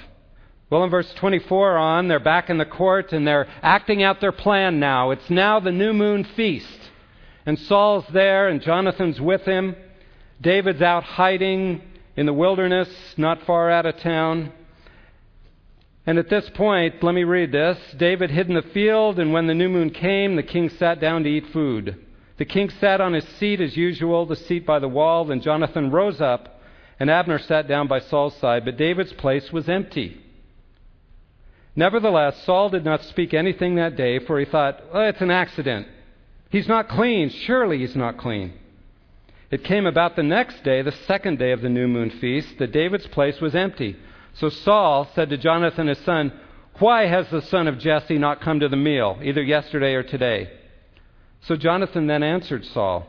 Well, 0.68 0.82
in 0.82 0.90
verse 0.90 1.12
24 1.14 1.76
on, 1.76 2.08
they're 2.08 2.18
back 2.18 2.50
in 2.50 2.58
the 2.58 2.64
court 2.64 3.12
and 3.12 3.24
they're 3.24 3.46
acting 3.62 4.02
out 4.02 4.20
their 4.20 4.32
plan 4.32 4.80
now. 4.80 5.10
It's 5.10 5.30
now 5.30 5.60
the 5.60 5.70
new 5.70 5.92
moon 5.92 6.24
feast. 6.24 6.90
And 7.46 7.56
Saul's 7.56 8.06
there 8.12 8.48
and 8.48 8.60
Jonathan's 8.60 9.20
with 9.20 9.42
him. 9.42 9.76
David's 10.40 10.82
out 10.82 11.04
hiding 11.04 11.82
in 12.16 12.26
the 12.26 12.32
wilderness, 12.32 12.88
not 13.16 13.46
far 13.46 13.70
out 13.70 13.86
of 13.86 13.98
town. 13.98 14.52
And 16.04 16.18
at 16.18 16.28
this 16.28 16.48
point, 16.50 17.02
let 17.02 17.14
me 17.14 17.24
read 17.24 17.52
this. 17.52 17.78
David 17.96 18.30
hid 18.30 18.48
in 18.48 18.54
the 18.54 18.62
field, 18.62 19.18
and 19.18 19.32
when 19.32 19.46
the 19.46 19.54
new 19.54 19.68
moon 19.68 19.90
came, 19.90 20.34
the 20.34 20.42
king 20.42 20.68
sat 20.68 21.00
down 21.00 21.22
to 21.22 21.30
eat 21.30 21.46
food. 21.52 21.96
The 22.38 22.44
king 22.44 22.70
sat 22.70 23.00
on 23.00 23.12
his 23.12 23.26
seat 23.38 23.60
as 23.60 23.76
usual, 23.76 24.26
the 24.26 24.34
seat 24.34 24.66
by 24.66 24.80
the 24.80 24.88
wall. 24.88 25.24
Then 25.24 25.40
Jonathan 25.40 25.92
rose 25.92 26.20
up, 26.20 26.60
and 26.98 27.08
Abner 27.08 27.38
sat 27.38 27.68
down 27.68 27.86
by 27.86 28.00
Saul's 28.00 28.36
side, 28.36 28.64
but 28.64 28.76
David's 28.76 29.12
place 29.12 29.52
was 29.52 29.68
empty. 29.68 30.20
Nevertheless, 31.76 32.42
Saul 32.44 32.68
did 32.68 32.84
not 32.84 33.04
speak 33.04 33.32
anything 33.32 33.76
that 33.76 33.96
day, 33.96 34.18
for 34.18 34.40
he 34.40 34.44
thought, 34.44 34.82
oh, 34.92 35.02
it's 35.02 35.20
an 35.20 35.30
accident. 35.30 35.86
He's 36.50 36.68
not 36.68 36.88
clean. 36.88 37.30
Surely 37.30 37.78
he's 37.78 37.96
not 37.96 38.18
clean. 38.18 38.52
It 39.50 39.64
came 39.64 39.86
about 39.86 40.16
the 40.16 40.22
next 40.22 40.64
day, 40.64 40.82
the 40.82 40.92
second 40.92 41.38
day 41.38 41.52
of 41.52 41.62
the 41.62 41.68
new 41.68 41.86
moon 41.86 42.10
feast, 42.10 42.58
that 42.58 42.72
David's 42.72 43.06
place 43.06 43.40
was 43.40 43.54
empty. 43.54 43.96
So 44.34 44.48
Saul 44.48 45.08
said 45.14 45.30
to 45.30 45.36
Jonathan 45.36 45.88
his 45.88 45.98
son, 45.98 46.32
Why 46.78 47.06
has 47.06 47.28
the 47.30 47.42
son 47.42 47.68
of 47.68 47.78
Jesse 47.78 48.18
not 48.18 48.40
come 48.40 48.60
to 48.60 48.68
the 48.68 48.76
meal, 48.76 49.18
either 49.22 49.42
yesterday 49.42 49.94
or 49.94 50.02
today? 50.02 50.50
So 51.42 51.56
Jonathan 51.56 52.06
then 52.06 52.22
answered 52.22 52.64
Saul, 52.64 53.06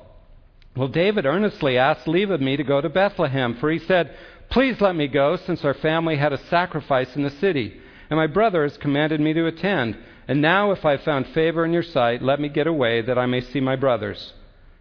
Well, 0.75 0.87
David 0.87 1.25
earnestly 1.25 1.77
asked 1.77 2.07
leave 2.07 2.29
of 2.29 2.41
me 2.41 2.57
to 2.57 2.63
go 2.63 2.81
to 2.81 2.89
Bethlehem, 2.89 3.55
for 3.55 3.71
he 3.71 3.79
said, 3.79 4.15
Please 4.49 4.81
let 4.81 4.95
me 4.95 5.07
go, 5.07 5.37
since 5.37 5.63
our 5.63 5.73
family 5.73 6.17
had 6.17 6.33
a 6.33 6.45
sacrifice 6.47 7.15
in 7.15 7.23
the 7.23 7.29
city, 7.29 7.79
and 8.09 8.17
my 8.17 8.27
brother 8.27 8.63
has 8.63 8.77
commanded 8.77 9.19
me 9.19 9.33
to 9.33 9.47
attend. 9.47 9.97
And 10.27 10.41
now, 10.41 10.71
if 10.71 10.85
I 10.85 10.91
have 10.91 11.03
found 11.03 11.27
favor 11.27 11.65
in 11.65 11.73
your 11.73 11.83
sight, 11.83 12.21
let 12.21 12.39
me 12.39 12.49
get 12.49 12.67
away, 12.67 13.01
that 13.01 13.17
I 13.17 13.25
may 13.25 13.41
see 13.41 13.59
my 13.59 13.75
brothers. 13.75 14.33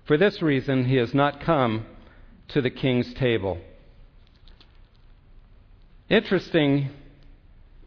For 0.04 0.16
this 0.16 0.42
reason, 0.42 0.84
he 0.84 0.96
has 0.96 1.14
not 1.14 1.40
come 1.40 1.86
to 2.48 2.60
the 2.60 2.70
king's 2.70 3.12
table. 3.14 3.58
Interesting 6.12 6.90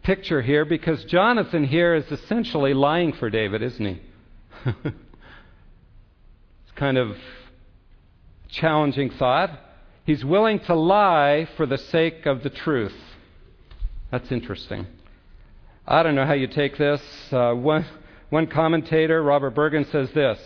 picture 0.01 0.41
here 0.41 0.65
because 0.65 1.03
Jonathan 1.03 1.63
here 1.63 1.93
is 1.93 2.11
essentially 2.11 2.73
lying 2.73 3.13
for 3.13 3.29
David, 3.29 3.61
isn't 3.61 3.85
he? 3.85 4.01
it's 4.65 4.95
kind 6.75 6.97
of 6.97 7.15
challenging 8.49 9.11
thought. 9.11 9.51
He's 10.07 10.25
willing 10.25 10.59
to 10.61 10.73
lie 10.73 11.47
for 11.55 11.67
the 11.67 11.77
sake 11.77 12.25
of 12.25 12.41
the 12.41 12.49
truth. 12.49 12.95
That's 14.09 14.31
interesting. 14.31 14.87
I 15.87 16.01
don't 16.01 16.15
know 16.15 16.25
how 16.25 16.33
you 16.33 16.47
take 16.47 16.79
this. 16.79 17.03
Uh, 17.31 17.53
one, 17.53 17.85
one 18.31 18.47
commentator, 18.47 19.21
Robert 19.21 19.51
Bergen, 19.51 19.85
says 19.91 20.09
this 20.13 20.39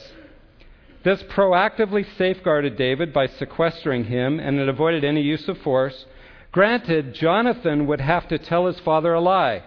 This 1.06 1.24
proactively 1.24 2.06
safeguarded 2.18 2.76
David 2.76 3.14
by 3.14 3.28
sequestering 3.28 4.04
him, 4.04 4.38
and 4.38 4.60
it 4.60 4.68
avoided 4.68 5.06
any 5.06 5.22
use 5.22 5.48
of 5.48 5.58
force. 5.60 6.04
Granted, 6.52 7.14
Jonathan 7.14 7.86
would 7.88 8.02
have 8.02 8.28
to 8.30 8.40
tell 8.40 8.66
his 8.66 8.80
father 8.80 9.14
a 9.14 9.22
lie, 9.22 9.64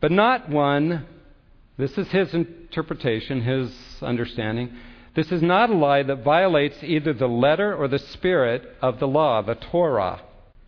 but 0.00 0.10
not 0.10 0.48
one, 0.48 1.06
this 1.76 1.96
is 1.96 2.08
his 2.08 2.34
interpretation, 2.34 3.42
his 3.42 3.72
understanding, 4.02 4.74
this 5.14 5.30
is 5.30 5.42
not 5.42 5.70
a 5.70 5.74
lie 5.74 6.02
that 6.02 6.24
violates 6.24 6.82
either 6.82 7.12
the 7.12 7.28
letter 7.28 7.74
or 7.74 7.86
the 7.86 8.00
spirit 8.00 8.64
of 8.82 8.98
the 8.98 9.06
law, 9.06 9.42
the 9.42 9.54
Torah, 9.54 10.22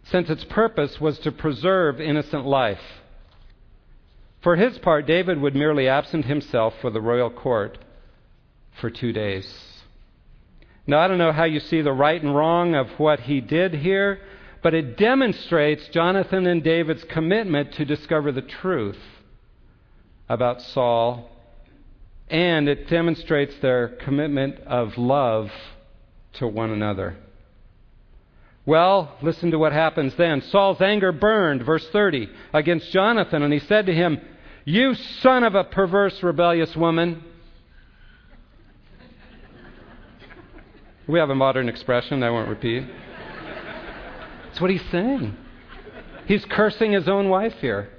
since 0.04 0.30
its 0.30 0.44
purpose 0.44 1.00
was 1.00 1.18
to 1.20 1.32
preserve 1.32 2.00
innocent 2.00 2.46
life. 2.46 3.02
For 4.42 4.54
his 4.54 4.78
part, 4.78 5.06
David 5.06 5.40
would 5.40 5.56
merely 5.56 5.88
absent 5.88 6.26
himself 6.26 6.74
for 6.80 6.90
the 6.90 7.00
royal 7.00 7.30
court 7.30 7.78
for 8.80 8.90
two 8.90 9.12
days. 9.12 9.52
Now, 10.86 11.00
I 11.00 11.08
don't 11.08 11.18
know 11.18 11.32
how 11.32 11.44
you 11.44 11.58
see 11.58 11.82
the 11.82 11.92
right 11.92 12.22
and 12.22 12.36
wrong 12.36 12.76
of 12.76 12.88
what 13.00 13.20
he 13.20 13.40
did 13.40 13.74
here, 13.74 14.20
but 14.66 14.74
it 14.74 14.96
demonstrates 14.96 15.86
Jonathan 15.92 16.44
and 16.44 16.60
David's 16.60 17.04
commitment 17.04 17.74
to 17.74 17.84
discover 17.84 18.32
the 18.32 18.42
truth 18.42 18.98
about 20.28 20.60
Saul 20.60 21.30
and 22.28 22.68
it 22.68 22.88
demonstrates 22.88 23.54
their 23.62 23.86
commitment 23.86 24.58
of 24.66 24.98
love 24.98 25.52
to 26.32 26.48
one 26.48 26.72
another. 26.72 27.16
Well, 28.66 29.16
listen 29.22 29.52
to 29.52 29.58
what 29.60 29.72
happens 29.72 30.16
then. 30.16 30.40
Saul's 30.40 30.80
anger 30.80 31.12
burned, 31.12 31.64
verse 31.64 31.88
30, 31.92 32.28
against 32.52 32.90
Jonathan, 32.90 33.42
and 33.44 33.52
he 33.52 33.60
said 33.60 33.86
to 33.86 33.94
him, 33.94 34.20
You 34.64 34.94
son 34.96 35.44
of 35.44 35.54
a 35.54 35.62
perverse, 35.62 36.20
rebellious 36.24 36.74
woman. 36.74 37.22
We 41.06 41.20
have 41.20 41.30
a 41.30 41.36
modern 41.36 41.68
expression 41.68 42.24
I 42.24 42.30
won't 42.30 42.48
repeat. 42.48 42.82
That's 44.56 44.62
what 44.62 44.70
he's 44.70 44.90
saying. 44.90 45.36
He's 46.24 46.42
cursing 46.46 46.92
his 46.92 47.08
own 47.08 47.28
wife 47.28 47.52
here. 47.60 47.90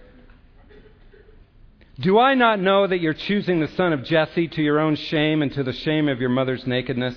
Do 1.99 2.17
I 2.17 2.33
not 2.33 2.59
know 2.59 2.87
that 2.87 2.99
you're 2.99 3.13
choosing 3.13 3.59
the 3.59 3.67
son 3.67 3.93
of 3.93 4.03
Jesse 4.03 4.47
to 4.47 4.63
your 4.63 4.79
own 4.79 4.95
shame 4.95 5.43
and 5.43 5.53
to 5.53 5.61
the 5.61 5.71
shame 5.71 6.09
of 6.09 6.19
your 6.19 6.31
mother's 6.31 6.65
nakedness? 6.65 7.15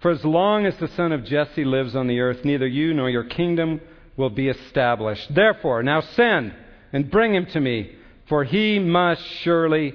For 0.00 0.10
as 0.10 0.24
long 0.24 0.64
as 0.64 0.74
the 0.78 0.88
son 0.88 1.12
of 1.12 1.22
Jesse 1.26 1.66
lives 1.66 1.94
on 1.94 2.06
the 2.06 2.20
earth, 2.20 2.46
neither 2.46 2.66
you 2.66 2.94
nor 2.94 3.10
your 3.10 3.24
kingdom 3.24 3.82
will 4.16 4.30
be 4.30 4.48
established. 4.48 5.34
Therefore, 5.34 5.82
now 5.82 6.00
send 6.00 6.54
and 6.94 7.10
bring 7.10 7.34
him 7.34 7.44
to 7.52 7.60
me, 7.60 7.94
for 8.26 8.42
he 8.42 8.78
must 8.78 9.22
surely 9.42 9.92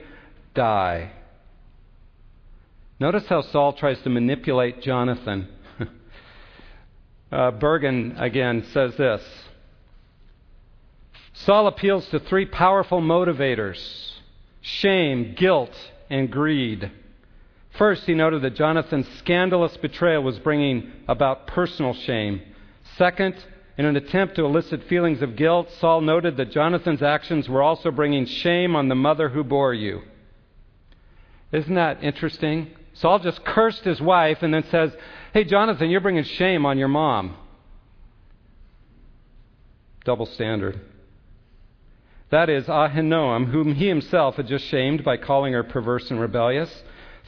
die. 0.53 1.13
Notice 2.99 3.25
how 3.25 3.41
Saul 3.41 3.73
tries 3.73 3.99
to 4.03 4.11
manipulate 4.11 4.83
Jonathan. 4.83 5.47
Uh, 7.31 7.51
Bergen 7.51 8.15
again 8.17 8.65
says 8.71 8.95
this 8.95 9.21
Saul 11.33 11.67
appeals 11.67 12.07
to 12.09 12.19
three 12.19 12.45
powerful 12.45 13.01
motivators 13.01 14.13
shame, 14.61 15.33
guilt, 15.35 15.75
and 16.09 16.31
greed. 16.31 16.91
First, 17.77 18.05
he 18.05 18.15
noted 18.15 18.41
that 18.41 18.55
Jonathan's 18.55 19.07
scandalous 19.19 19.77
betrayal 19.77 20.23
was 20.23 20.39
bringing 20.39 20.91
about 21.07 21.47
personal 21.47 21.93
shame. 21.93 22.41
Second, 22.97 23.35
in 23.77 23.85
an 23.85 23.95
attempt 23.95 24.35
to 24.35 24.45
elicit 24.45 24.83
feelings 24.85 25.21
of 25.21 25.35
guilt, 25.35 25.71
Saul 25.79 26.01
noted 26.01 26.37
that 26.37 26.51
Jonathan's 26.51 27.03
actions 27.03 27.47
were 27.47 27.61
also 27.61 27.91
bringing 27.91 28.25
shame 28.25 28.75
on 28.75 28.87
the 28.87 28.95
mother 28.95 29.29
who 29.29 29.43
bore 29.43 29.73
you. 29.73 30.01
Isn't 31.51 31.75
that 31.75 32.03
interesting? 32.03 32.71
Saul 32.93 33.19
just 33.19 33.45
cursed 33.45 33.83
his 33.83 34.01
wife 34.01 34.41
and 34.41 34.51
then 34.51 34.63
says, 34.71 34.91
Hey, 35.37 35.43
Jonathan, 35.43 35.91
you're 35.91 36.01
bringing 36.01 36.23
shame 36.23 36.65
on 36.65 36.79
your 36.79 36.87
mom. 36.87 37.37
Double 40.03 40.25
standard. 40.25 40.81
That 42.31 42.49
is, 42.49 42.65
Ahinoam, 42.65 43.51
whom 43.51 43.75
he 43.75 43.87
himself 43.87 44.37
had 44.37 44.47
just 44.47 44.65
shamed 44.65 45.03
by 45.03 45.17
calling 45.17 45.53
her 45.53 45.61
perverse 45.61 46.09
and 46.09 46.19
rebellious. 46.19 46.81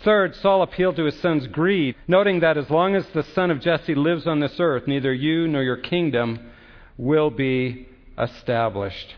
Third, 0.03 0.35
Saul 0.37 0.63
appealed 0.63 0.95
to 0.95 1.05
his 1.05 1.19
son's 1.19 1.45
greed, 1.45 1.93
noting 2.07 2.39
that 2.39 2.57
as 2.57 2.71
long 2.71 2.95
as 2.95 3.05
the 3.09 3.21
son 3.21 3.51
of 3.51 3.61
Jesse 3.61 3.93
lives 3.93 4.25
on 4.25 4.39
this 4.39 4.59
earth, 4.59 4.87
neither 4.87 5.13
you 5.13 5.47
nor 5.47 5.61
your 5.61 5.77
kingdom 5.77 6.49
will 6.97 7.29
be 7.29 7.89
established. 8.17 9.13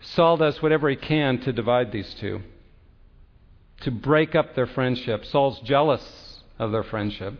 Saul 0.00 0.38
does 0.38 0.60
whatever 0.60 0.88
he 0.90 0.96
can 0.96 1.38
to 1.42 1.52
divide 1.52 1.92
these 1.92 2.12
two, 2.14 2.42
to 3.80 3.90
break 3.90 4.34
up 4.34 4.54
their 4.54 4.66
friendship. 4.66 5.24
Saul's 5.26 5.60
jealous 5.60 6.40
of 6.58 6.72
their 6.72 6.84
friendship. 6.84 7.34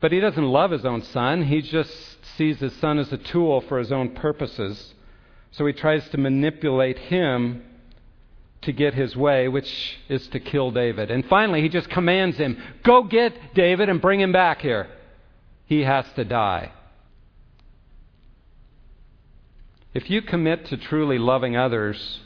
But 0.00 0.12
he 0.12 0.20
doesn't 0.20 0.44
love 0.44 0.70
his 0.70 0.84
own 0.84 1.02
son. 1.02 1.44
He 1.44 1.60
just 1.62 2.24
sees 2.36 2.58
his 2.58 2.74
son 2.76 2.98
as 2.98 3.12
a 3.12 3.18
tool 3.18 3.60
for 3.62 3.78
his 3.78 3.92
own 3.92 4.10
purposes. 4.10 4.94
So 5.52 5.66
he 5.66 5.72
tries 5.72 6.08
to 6.10 6.18
manipulate 6.18 6.98
him 6.98 7.62
to 8.62 8.72
get 8.72 8.94
his 8.94 9.16
way, 9.16 9.48
which 9.48 9.98
is 10.08 10.26
to 10.28 10.40
kill 10.40 10.70
David. 10.70 11.10
And 11.10 11.26
finally, 11.26 11.62
he 11.62 11.68
just 11.68 11.88
commands 11.88 12.36
him 12.36 12.62
go 12.82 13.02
get 13.02 13.54
David 13.54 13.88
and 13.88 14.00
bring 14.00 14.20
him 14.20 14.32
back 14.32 14.60
here. 14.60 14.88
He 15.66 15.80
has 15.82 16.04
to 16.16 16.24
die. 16.24 16.72
If 19.92 20.08
you 20.08 20.22
commit 20.22 20.66
to 20.66 20.76
truly 20.76 21.18
loving 21.18 21.56
others, 21.56 22.20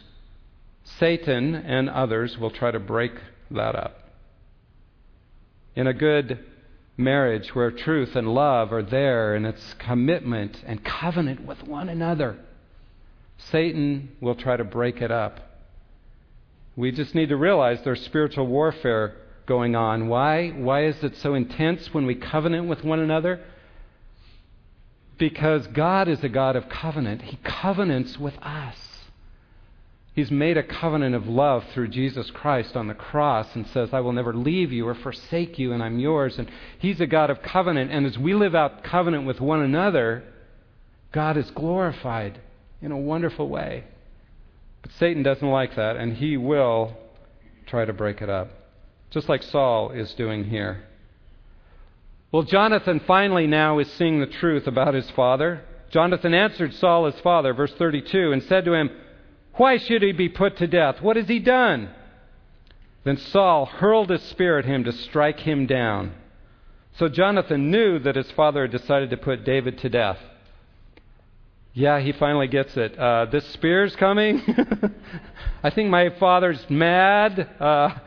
Satan 0.84 1.54
and 1.54 1.88
others 1.88 2.38
will 2.38 2.50
try 2.50 2.70
to 2.70 2.78
break 2.78 3.12
that 3.50 3.74
up. 3.74 4.10
In 5.74 5.86
a 5.86 5.94
good 5.94 6.44
marriage 6.96 7.54
where 7.54 7.70
truth 7.70 8.14
and 8.14 8.28
love 8.32 8.72
are 8.72 8.82
there 8.82 9.34
and 9.34 9.46
it's 9.46 9.74
commitment 9.78 10.62
and 10.64 10.84
covenant 10.84 11.44
with 11.44 11.62
one 11.64 11.88
another. 11.88 12.36
Satan 13.38 14.10
will 14.20 14.36
try 14.36 14.56
to 14.56 14.64
break 14.64 15.02
it 15.02 15.10
up. 15.10 15.40
We 16.76 16.92
just 16.92 17.14
need 17.14 17.30
to 17.30 17.36
realize 17.36 17.80
there's 17.82 18.04
spiritual 18.04 18.46
warfare 18.46 19.16
going 19.46 19.74
on. 19.74 20.08
Why? 20.08 20.50
Why 20.50 20.86
is 20.86 21.02
it 21.02 21.16
so 21.16 21.34
intense 21.34 21.92
when 21.92 22.06
we 22.06 22.14
covenant 22.14 22.68
with 22.68 22.84
one 22.84 23.00
another? 23.00 23.44
Because 25.18 25.66
God 25.68 26.08
is 26.08 26.22
a 26.24 26.28
God 26.28 26.56
of 26.56 26.68
covenant. 26.68 27.22
He 27.22 27.38
covenants 27.42 28.18
with 28.18 28.34
us. 28.42 28.76
He's 30.14 30.30
made 30.30 30.56
a 30.56 30.62
covenant 30.62 31.16
of 31.16 31.26
love 31.26 31.64
through 31.72 31.88
Jesus 31.88 32.30
Christ 32.30 32.76
on 32.76 32.86
the 32.86 32.94
cross 32.94 33.48
and 33.54 33.66
says, 33.66 33.88
I 33.92 33.98
will 33.98 34.12
never 34.12 34.32
leave 34.32 34.72
you 34.72 34.86
or 34.86 34.94
forsake 34.94 35.58
you, 35.58 35.72
and 35.72 35.82
I'm 35.82 35.98
yours. 35.98 36.38
And 36.38 36.48
He's 36.78 37.00
a 37.00 37.06
God 37.06 37.30
of 37.30 37.42
covenant. 37.42 37.90
And 37.90 38.06
as 38.06 38.16
we 38.16 38.32
live 38.32 38.54
out 38.54 38.84
covenant 38.84 39.26
with 39.26 39.40
one 39.40 39.60
another, 39.60 40.22
God 41.10 41.36
is 41.36 41.50
glorified 41.50 42.40
in 42.80 42.92
a 42.92 42.96
wonderful 42.96 43.48
way. 43.48 43.84
But 44.82 44.92
Satan 44.98 45.24
doesn't 45.24 45.48
like 45.48 45.74
that, 45.74 45.96
and 45.96 46.16
he 46.16 46.36
will 46.36 46.96
try 47.66 47.84
to 47.84 47.92
break 47.92 48.20
it 48.20 48.28
up, 48.28 48.50
just 49.10 49.28
like 49.28 49.42
Saul 49.42 49.90
is 49.90 50.14
doing 50.14 50.44
here. 50.44 50.84
Well, 52.30 52.42
Jonathan 52.42 53.00
finally 53.06 53.46
now 53.46 53.78
is 53.78 53.90
seeing 53.94 54.20
the 54.20 54.26
truth 54.26 54.66
about 54.66 54.94
his 54.94 55.10
father. 55.10 55.62
Jonathan 55.90 56.34
answered 56.34 56.74
Saul 56.74 57.06
his 57.06 57.20
father, 57.20 57.54
verse 57.54 57.72
32, 57.78 58.32
and 58.32 58.42
said 58.42 58.64
to 58.64 58.74
him, 58.74 58.90
Why 59.56 59.78
should 59.78 60.02
he 60.02 60.12
be 60.12 60.28
put 60.28 60.56
to 60.58 60.66
death? 60.66 61.00
What 61.00 61.16
has 61.16 61.28
he 61.28 61.38
done? 61.38 61.90
Then 63.04 63.16
Saul 63.16 63.66
hurled 63.66 64.10
his 64.10 64.22
spear 64.22 64.58
at 64.58 64.64
him 64.64 64.84
to 64.84 64.92
strike 64.92 65.40
him 65.40 65.66
down. 65.66 66.14
So 66.96 67.08
Jonathan 67.08 67.70
knew 67.70 67.98
that 67.98 68.16
his 68.16 68.30
father 68.32 68.62
had 68.62 68.70
decided 68.70 69.10
to 69.10 69.16
put 69.16 69.44
David 69.44 69.78
to 69.78 69.88
death. 69.88 70.18
Yeah, 71.72 71.98
he 72.00 72.12
finally 72.12 72.46
gets 72.46 72.76
it. 72.76 72.96
Uh, 72.96 73.26
this 73.26 73.44
spear's 73.48 73.96
coming. 73.96 74.42
I 75.62 75.70
think 75.70 75.90
my 75.90 76.10
father's 76.10 76.64
mad. 76.70 77.40
Uh, 77.58 77.98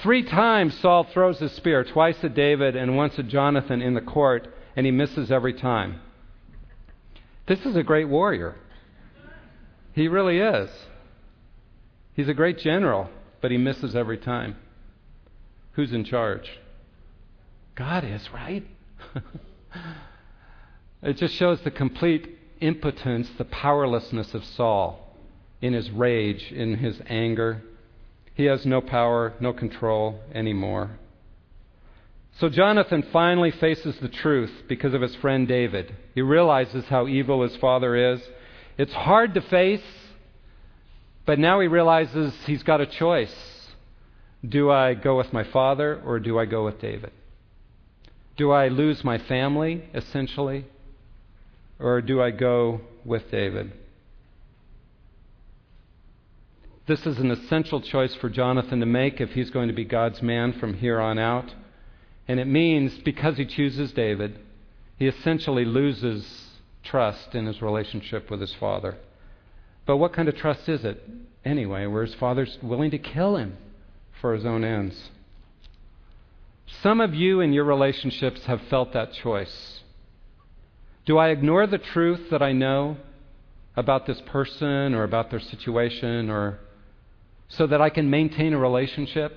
three 0.00 0.22
times 0.22 0.78
Saul 0.78 1.04
throws 1.04 1.40
his 1.40 1.50
spear, 1.52 1.82
twice 1.82 2.22
at 2.22 2.34
David 2.34 2.76
and 2.76 2.96
once 2.96 3.18
at 3.18 3.26
Jonathan 3.26 3.82
in 3.82 3.94
the 3.94 4.00
court, 4.00 4.54
and 4.76 4.86
he 4.86 4.92
misses 4.92 5.32
every 5.32 5.54
time. 5.54 6.00
This 7.46 7.66
is 7.66 7.74
a 7.74 7.82
great 7.82 8.08
warrior. 8.08 8.54
He 9.92 10.08
really 10.08 10.38
is. 10.38 10.70
He's 12.14 12.28
a 12.28 12.34
great 12.34 12.58
general, 12.58 13.08
but 13.40 13.50
he 13.50 13.58
misses 13.58 13.94
every 13.94 14.18
time. 14.18 14.56
Who's 15.72 15.92
in 15.92 16.04
charge? 16.04 16.48
God 17.74 18.04
is, 18.04 18.28
right? 18.32 18.66
it 21.02 21.16
just 21.16 21.34
shows 21.34 21.60
the 21.62 21.70
complete 21.70 22.38
impotence, 22.60 23.28
the 23.38 23.44
powerlessness 23.44 24.34
of 24.34 24.44
Saul 24.44 25.16
in 25.60 25.72
his 25.72 25.90
rage, 25.90 26.52
in 26.52 26.76
his 26.76 27.00
anger. 27.06 27.62
He 28.34 28.44
has 28.44 28.66
no 28.66 28.80
power, 28.80 29.34
no 29.40 29.52
control 29.52 30.20
anymore. 30.34 30.98
So 32.38 32.48
Jonathan 32.48 33.04
finally 33.12 33.50
faces 33.50 33.96
the 34.00 34.08
truth 34.08 34.52
because 34.68 34.94
of 34.94 35.02
his 35.02 35.14
friend 35.16 35.46
David. 35.46 35.94
He 36.14 36.22
realizes 36.22 36.84
how 36.86 37.06
evil 37.06 37.42
his 37.42 37.56
father 37.56 38.14
is. 38.14 38.20
It's 38.82 38.94
hard 38.94 39.34
to 39.34 39.40
face, 39.40 39.84
but 41.24 41.38
now 41.38 41.60
he 41.60 41.68
realizes 41.68 42.34
he's 42.46 42.64
got 42.64 42.80
a 42.80 42.86
choice. 42.86 43.32
Do 44.44 44.72
I 44.72 44.94
go 44.94 45.16
with 45.16 45.32
my 45.32 45.44
father 45.44 46.02
or 46.04 46.18
do 46.18 46.36
I 46.36 46.46
go 46.46 46.64
with 46.64 46.80
David? 46.80 47.12
Do 48.36 48.50
I 48.50 48.66
lose 48.66 49.04
my 49.04 49.18
family, 49.18 49.84
essentially? 49.94 50.66
Or 51.78 52.00
do 52.00 52.20
I 52.20 52.32
go 52.32 52.80
with 53.04 53.30
David? 53.30 53.72
This 56.88 57.06
is 57.06 57.18
an 57.18 57.30
essential 57.30 57.80
choice 57.80 58.16
for 58.16 58.28
Jonathan 58.30 58.80
to 58.80 58.86
make 58.86 59.20
if 59.20 59.30
he's 59.30 59.50
going 59.50 59.68
to 59.68 59.74
be 59.74 59.84
God's 59.84 60.20
man 60.22 60.54
from 60.54 60.74
here 60.74 61.00
on 61.00 61.20
out. 61.20 61.54
And 62.26 62.40
it 62.40 62.48
means 62.48 62.98
because 63.04 63.36
he 63.36 63.46
chooses 63.46 63.92
David, 63.92 64.40
he 64.98 65.06
essentially 65.06 65.64
loses 65.64 66.48
trust 66.82 67.34
in 67.34 67.46
his 67.46 67.62
relationship 67.62 68.30
with 68.30 68.40
his 68.40 68.54
father. 68.54 68.96
But 69.86 69.96
what 69.96 70.12
kind 70.12 70.28
of 70.28 70.36
trust 70.36 70.68
is 70.68 70.84
it, 70.84 71.02
anyway, 71.44 71.86
where 71.86 72.04
his 72.04 72.14
father's 72.14 72.58
willing 72.62 72.90
to 72.92 72.98
kill 72.98 73.36
him 73.36 73.56
for 74.20 74.34
his 74.34 74.44
own 74.44 74.64
ends? 74.64 75.10
Some 76.82 77.00
of 77.00 77.14
you 77.14 77.40
in 77.40 77.52
your 77.52 77.64
relationships 77.64 78.44
have 78.46 78.60
felt 78.70 78.92
that 78.92 79.12
choice. 79.12 79.80
Do 81.04 81.18
I 81.18 81.28
ignore 81.28 81.66
the 81.66 81.78
truth 81.78 82.30
that 82.30 82.42
I 82.42 82.52
know 82.52 82.96
about 83.76 84.06
this 84.06 84.20
person 84.26 84.94
or 84.94 85.02
about 85.02 85.30
their 85.30 85.40
situation 85.40 86.30
or 86.30 86.60
so 87.48 87.66
that 87.66 87.80
I 87.80 87.90
can 87.90 88.08
maintain 88.08 88.52
a 88.52 88.58
relationship? 88.58 89.36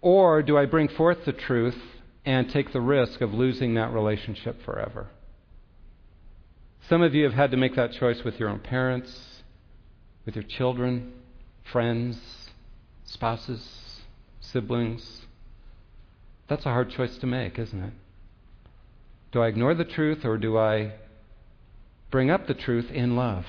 Or 0.00 0.42
do 0.42 0.56
I 0.56 0.66
bring 0.66 0.88
forth 0.88 1.24
the 1.24 1.32
truth 1.32 1.78
and 2.26 2.50
take 2.50 2.72
the 2.72 2.80
risk 2.80 3.20
of 3.22 3.32
losing 3.32 3.74
that 3.74 3.92
relationship 3.92 4.62
forever? 4.64 5.06
Some 6.88 7.00
of 7.02 7.14
you 7.14 7.24
have 7.24 7.32
had 7.32 7.52
to 7.52 7.56
make 7.56 7.76
that 7.76 7.92
choice 7.92 8.22
with 8.24 8.38
your 8.38 8.48
own 8.48 8.58
parents, 8.58 9.42
with 10.24 10.34
your 10.34 10.44
children, 10.44 11.12
friends, 11.72 12.18
spouses 13.04 14.02
siblings. 14.40 15.22
That's 16.48 16.66
a 16.66 16.70
hard 16.70 16.90
choice 16.90 17.16
to 17.18 17.26
make, 17.26 17.58
isn't 17.58 17.82
it? 17.82 17.92
Do 19.32 19.42
I 19.42 19.48
ignore 19.48 19.74
the 19.74 19.84
truth 19.84 20.24
or 20.24 20.38
do 20.38 20.56
I 20.56 20.94
bring 22.10 22.30
up 22.30 22.46
the 22.46 22.54
truth 22.54 22.90
in 22.90 23.16
love? 23.16 23.44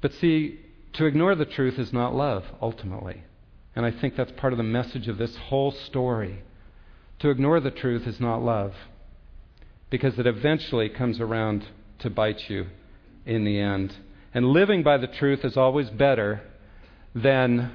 But 0.00 0.12
see, 0.12 0.60
to 0.94 1.06
ignore 1.06 1.34
the 1.34 1.46
truth 1.46 1.78
is 1.78 1.92
not 1.92 2.14
love, 2.14 2.44
ultimately. 2.60 3.22
And 3.76 3.84
I 3.84 3.90
think 3.90 4.16
that's 4.16 4.32
part 4.32 4.52
of 4.52 4.56
the 4.56 4.62
message 4.62 5.08
of 5.08 5.18
this 5.18 5.36
whole 5.36 5.72
story. 5.72 6.42
To 7.20 7.30
ignore 7.30 7.60
the 7.60 7.70
truth 7.70 8.06
is 8.06 8.20
not 8.20 8.42
love, 8.42 8.74
because 9.90 10.18
it 10.18 10.26
eventually 10.26 10.88
comes 10.88 11.20
around 11.20 11.66
to 12.00 12.10
bite 12.10 12.48
you 12.50 12.66
in 13.24 13.44
the 13.44 13.58
end. 13.58 13.94
And 14.32 14.46
living 14.46 14.82
by 14.82 14.98
the 14.98 15.06
truth 15.06 15.44
is 15.44 15.56
always 15.56 15.90
better 15.90 16.42
than 17.14 17.72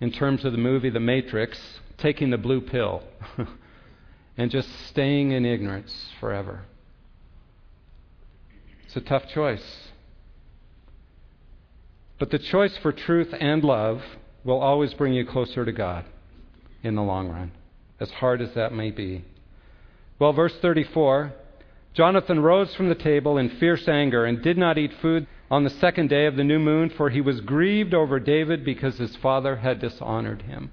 in 0.00 0.12
terms 0.12 0.44
of 0.44 0.52
the 0.52 0.58
movie 0.58 0.90
The 0.90 1.00
Matrix, 1.00 1.58
taking 1.96 2.30
the 2.30 2.38
blue 2.38 2.60
pill 2.60 3.02
and 4.36 4.50
just 4.50 4.68
staying 4.88 5.30
in 5.30 5.46
ignorance 5.46 6.10
forever. 6.20 6.62
It's 8.84 8.96
a 8.96 9.00
tough 9.00 9.28
choice. 9.28 9.64
But 12.18 12.30
the 12.30 12.38
choice 12.38 12.76
for 12.78 12.92
truth 12.92 13.34
and 13.38 13.62
love 13.62 14.02
will 14.46 14.60
always 14.60 14.94
bring 14.94 15.12
you 15.12 15.26
closer 15.26 15.64
to 15.64 15.72
God 15.72 16.04
in 16.82 16.94
the 16.94 17.02
long 17.02 17.28
run, 17.28 17.52
as 18.00 18.10
hard 18.10 18.40
as 18.40 18.54
that 18.54 18.72
may 18.72 18.90
be. 18.90 19.24
Well, 20.18 20.32
verse 20.32 20.54
34 20.62 21.34
Jonathan 21.92 22.40
rose 22.40 22.74
from 22.74 22.90
the 22.90 22.94
table 22.94 23.38
in 23.38 23.48
fierce 23.48 23.88
anger 23.88 24.26
and 24.26 24.42
did 24.42 24.58
not 24.58 24.76
eat 24.76 24.92
food 25.00 25.26
on 25.50 25.64
the 25.64 25.70
second 25.70 26.10
day 26.10 26.26
of 26.26 26.36
the 26.36 26.44
new 26.44 26.58
moon, 26.58 26.90
for 26.90 27.08
he 27.08 27.22
was 27.22 27.40
grieved 27.40 27.94
over 27.94 28.20
David 28.20 28.64
because 28.64 28.98
his 28.98 29.16
father 29.16 29.56
had 29.56 29.80
dishonored 29.80 30.42
him. 30.42 30.70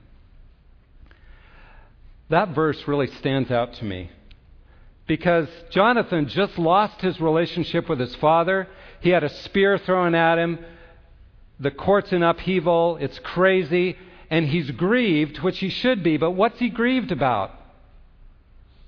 That 2.29 2.49
verse 2.49 2.87
really 2.87 3.07
stands 3.07 3.51
out 3.51 3.73
to 3.75 3.85
me 3.85 4.11
because 5.07 5.47
Jonathan 5.69 6.27
just 6.27 6.57
lost 6.57 7.01
his 7.01 7.21
relationship 7.21 7.87
with 7.87 7.99
his 7.99 8.15
father. 8.15 8.67
He 9.01 9.09
had 9.09 9.23
a 9.23 9.29
spear 9.29 9.77
thrown 9.77 10.15
at 10.15 10.37
him. 10.37 10.59
The 11.63 11.71
court's 11.71 12.11
in 12.11 12.23
upheaval. 12.23 12.97
It's 12.97 13.19
crazy. 13.19 13.97
And 14.29 14.47
he's 14.47 14.69
grieved, 14.71 15.39
which 15.39 15.59
he 15.59 15.69
should 15.69 16.03
be. 16.03 16.17
But 16.17 16.31
what's 16.31 16.59
he 16.59 16.69
grieved 16.69 17.11
about? 17.11 17.51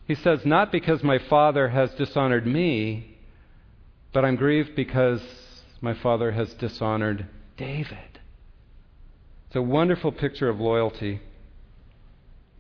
He 0.07 0.15
says, 0.15 0.45
Not 0.45 0.73
because 0.73 1.01
my 1.01 1.17
father 1.17 1.69
has 1.69 1.93
dishonored 1.95 2.45
me, 2.45 3.17
but 4.11 4.25
I'm 4.25 4.35
grieved 4.35 4.75
because 4.75 5.21
my 5.79 5.93
father 5.93 6.31
has 6.31 6.53
dishonored 6.55 7.27
David. 7.57 8.19
It's 9.47 9.55
a 9.55 9.61
wonderful 9.61 10.11
picture 10.11 10.49
of 10.49 10.59
loyalty. 10.59 11.21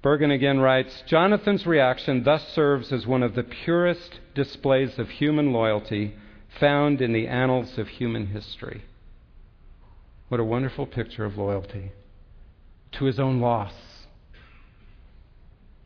Bergen 0.01 0.31
again 0.31 0.59
writes 0.59 1.03
Jonathan's 1.07 1.65
reaction 1.65 2.23
thus 2.23 2.47
serves 2.53 2.93
as 2.93 3.05
one 3.05 3.23
of 3.23 3.35
the 3.35 3.43
purest 3.43 4.19
displays 4.33 4.97
of 4.97 5.09
human 5.09 5.51
loyalty 5.51 6.15
found 6.59 7.01
in 7.01 7.11
the 7.11 7.27
annals 7.27 7.77
of 7.77 7.89
human 7.89 8.27
history. 8.27 8.83
What 10.27 10.39
a 10.39 10.43
wonderful 10.43 10.87
picture 10.87 11.25
of 11.25 11.37
loyalty 11.37 11.91
to 12.93 13.05
his 13.05 13.19
own 13.19 13.39
loss. 13.39 13.73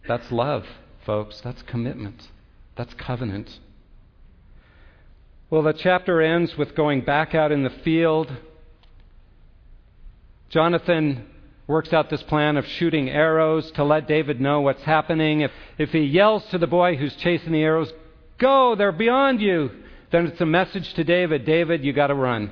That's 0.07 0.31
love, 0.31 0.65
folks. 1.05 1.41
That's 1.41 1.61
commitment. 1.63 2.29
That's 2.75 2.93
covenant. 2.93 3.59
Well, 5.49 5.63
the 5.63 5.73
chapter 5.73 6.21
ends 6.21 6.57
with 6.57 6.75
going 6.75 7.01
back 7.01 7.35
out 7.35 7.51
in 7.51 7.63
the 7.63 7.69
field. 7.69 8.31
Jonathan 10.49 11.25
works 11.67 11.91
out 11.91 12.09
this 12.09 12.23
plan 12.23 12.57
of 12.57 12.65
shooting 12.65 13.09
arrows 13.09 13.69
to 13.71 13.83
let 13.83 14.07
David 14.07 14.39
know 14.39 14.61
what's 14.61 14.83
happening. 14.83 15.41
If, 15.41 15.51
if 15.77 15.89
he 15.89 15.99
yells 15.99 16.45
to 16.51 16.57
the 16.57 16.67
boy 16.67 16.95
who's 16.95 17.15
chasing 17.17 17.51
the 17.51 17.61
arrows, 17.61 17.91
Go, 18.39 18.75
they're 18.75 18.91
beyond 18.91 19.41
you, 19.41 19.69
then 20.11 20.25
it's 20.25 20.41
a 20.41 20.45
message 20.45 20.93
to 20.93 21.03
David 21.03 21.45
David, 21.45 21.83
you 21.83 21.93
got 21.93 22.07
to 22.07 22.15
run. 22.15 22.51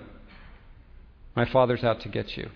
My 1.37 1.45
father's 1.45 1.83
out 1.83 2.01
to 2.01 2.09
get 2.09 2.35
you. 2.35 2.49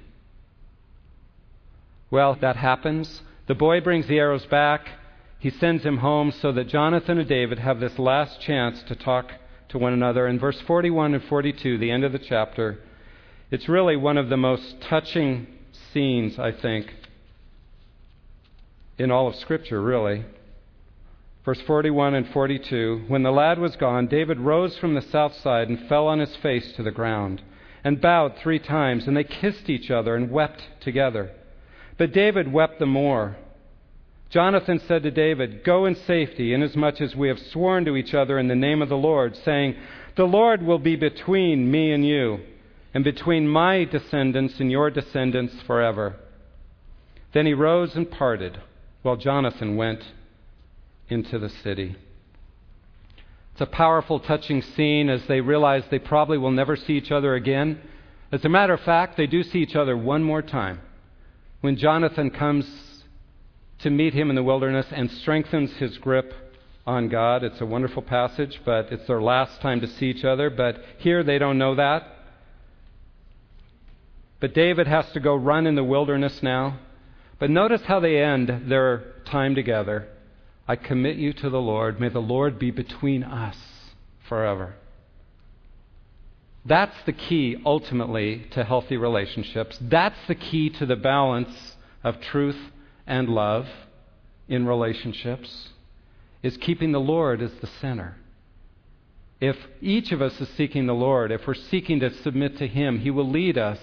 Well, 2.10 2.36
that 2.42 2.56
happens. 2.56 3.22
The 3.48 3.54
boy 3.54 3.80
brings 3.80 4.08
the 4.08 4.18
arrows 4.18 4.48
back. 4.48 4.90
He 5.38 5.52
sends 5.52 5.84
him 5.84 5.98
home 5.98 6.32
so 6.32 6.52
that 6.54 6.68
Jonathan 6.68 7.20
and 7.20 7.30
David 7.30 7.60
have 7.60 7.80
this 7.80 8.00
last 8.00 8.42
chance 8.42 8.82
to 8.88 8.96
talk 8.96 9.34
to 9.70 9.78
one 9.78 9.94
another. 9.94 10.28
In 10.28 10.40
verse 10.40 10.60
41 10.62 11.14
and 11.14 11.24
42, 11.24 11.78
the 11.78 11.92
end 11.92 12.04
of 12.04 12.12
the 12.12 12.18
chapter, 12.18 12.80
it's 13.52 13.70
really 13.70 13.96
one 13.96 14.18
of 14.18 14.30
the 14.30 14.38
most 14.38 14.82
touching 14.82 15.46
scenes, 15.94 16.40
I 16.40 16.52
think, 16.52 16.92
in 18.98 19.12
all 19.12 19.28
of 19.28 19.36
Scripture, 19.36 19.80
really. 19.80 20.26
Verse 21.46 21.62
41 21.62 22.16
and 22.16 22.28
42 22.30 23.06
When 23.08 23.22
the 23.22 23.30
lad 23.30 23.60
was 23.60 23.76
gone, 23.76 24.08
David 24.08 24.40
rose 24.40 24.76
from 24.80 24.96
the 24.96 25.04
south 25.04 25.36
side 25.36 25.70
and 25.70 25.88
fell 25.88 26.08
on 26.08 26.18
his 26.18 26.36
face 26.38 26.74
to 26.74 26.82
the 26.82 26.90
ground, 26.90 27.44
and 27.84 28.02
bowed 28.02 28.38
three 28.38 28.60
times, 28.60 29.08
and 29.08 29.16
they 29.16 29.24
kissed 29.24 29.70
each 29.70 29.90
other 29.90 30.16
and 30.16 30.32
wept 30.32 30.62
together. 30.82 31.32
But 31.98 32.14
David 32.14 32.52
wept 32.52 32.80
the 32.80 32.86
more 32.86 33.38
Jonathan 34.32 34.80
said 34.88 35.04
to 35.04 35.12
David, 35.12 35.64
Go 35.66 35.86
in 35.86 35.94
safety, 35.94 36.54
inasmuch 36.54 37.02
as 37.02 37.16
we 37.16 37.28
have 37.28 37.38
sworn 37.38 37.84
to 37.84 37.98
each 37.98 38.14
other 38.14 38.40
in 38.40 38.48
the 38.48 38.56
name 38.56 38.82
of 38.82 38.88
the 38.88 38.96
Lord, 38.96 39.36
saying, 39.36 39.76
The 40.16 40.24
Lord 40.24 40.64
will 40.64 40.80
be 40.80 40.96
between 40.96 41.70
me 41.70 41.92
and 41.92 42.08
you, 42.08 42.40
and 42.94 43.04
between 43.04 43.48
my 43.48 43.84
descendants 43.84 44.58
and 44.62 44.72
your 44.72 44.90
descendants 44.90 45.62
forever. 45.68 46.16
Then 47.34 47.46
he 47.46 47.54
rose 47.54 47.94
and 47.96 48.10
parted, 48.10 48.58
while 49.02 49.18
Jonathan 49.18 49.76
went 49.76 50.02
into 51.10 51.38
the 51.38 51.50
city. 51.50 51.98
It's 53.62 53.70
a 53.70 53.76
powerful, 53.76 54.20
touching 54.20 54.64
scene 54.64 55.08
as 55.08 55.24
they 55.28 55.40
realize 55.40 55.84
they 55.92 56.00
probably 56.00 56.40
will 56.40 56.50
never 56.50 56.76
see 56.76 56.94
each 56.94 57.12
other 57.12 57.36
again. 57.36 57.80
As 58.32 58.44
a 58.44 58.50
matter 58.50 58.74
of 58.74 58.82
fact, 58.82 59.18
they 59.18 59.28
do 59.28 59.44
see 59.44 59.60
each 59.60 59.76
other 59.76 59.96
one 59.96 60.24
more 60.24 60.42
time 60.42 60.82
when 61.60 61.78
Jonathan 61.78 62.32
comes 62.32 62.66
to 63.78 63.92
meet 63.92 64.16
him 64.16 64.32
in 64.32 64.36
the 64.36 64.42
wilderness 64.42 64.88
and 64.90 65.12
strengthens 65.12 65.74
his 65.74 66.00
grip 66.00 66.34
on 66.88 67.08
God. 67.08 67.44
It's 67.44 67.62
a 67.62 67.66
wonderful 67.68 68.02
passage, 68.02 68.60
but 68.66 68.92
it's 68.92 69.06
their 69.06 69.22
last 69.22 69.62
time 69.62 69.80
to 69.82 69.88
see 69.88 70.08
each 70.08 70.26
other. 70.26 70.50
But 70.50 70.84
here 70.98 71.22
they 71.24 71.38
don't 71.38 71.60
know 71.60 71.76
that. 71.76 72.02
But 74.40 74.56
David 74.56 74.88
has 74.88 75.06
to 75.12 75.20
go 75.20 75.36
run 75.36 75.68
in 75.68 75.76
the 75.76 75.84
wilderness 75.84 76.42
now. 76.42 76.80
But 77.38 77.52
notice 77.52 77.84
how 77.84 78.00
they 78.00 78.24
end 78.24 78.72
their 78.72 79.04
time 79.26 79.54
together. 79.54 80.08
I 80.72 80.78
commit 80.78 81.18
you 81.18 81.34
to 81.34 81.50
the 81.50 81.60
Lord. 81.60 82.00
May 82.00 82.08
the 82.08 82.22
Lord 82.22 82.58
be 82.58 82.72
between 82.72 83.26
us 83.26 83.58
forever. 84.30 84.76
That's 86.64 86.96
the 87.06 87.12
key, 87.12 87.58
ultimately, 87.66 88.46
to 88.52 88.64
healthy 88.64 88.96
relationships. 88.96 89.78
That's 89.82 90.26
the 90.30 90.36
key 90.36 90.70
to 90.70 90.86
the 90.86 90.96
balance 90.96 91.76
of 92.06 92.22
truth 92.22 92.56
and 93.06 93.28
love 93.28 93.68
in 94.48 94.66
relationships, 94.66 95.72
is 96.42 96.56
keeping 96.56 96.94
the 96.94 97.02
Lord 97.02 97.42
as 97.42 97.52
the 97.60 97.68
center. 97.82 98.16
If 99.42 99.58
each 99.82 100.14
of 100.14 100.22
us 100.22 100.40
is 100.40 100.48
seeking 100.56 100.86
the 100.86 100.94
Lord, 100.94 101.34
if 101.34 101.46
we're 101.46 101.54
seeking 101.54 102.00
to 102.00 102.14
submit 102.24 102.58
to 102.60 102.68
Him, 102.68 103.00
He 103.00 103.12
will 103.12 103.30
lead 103.30 103.58
us 103.58 103.80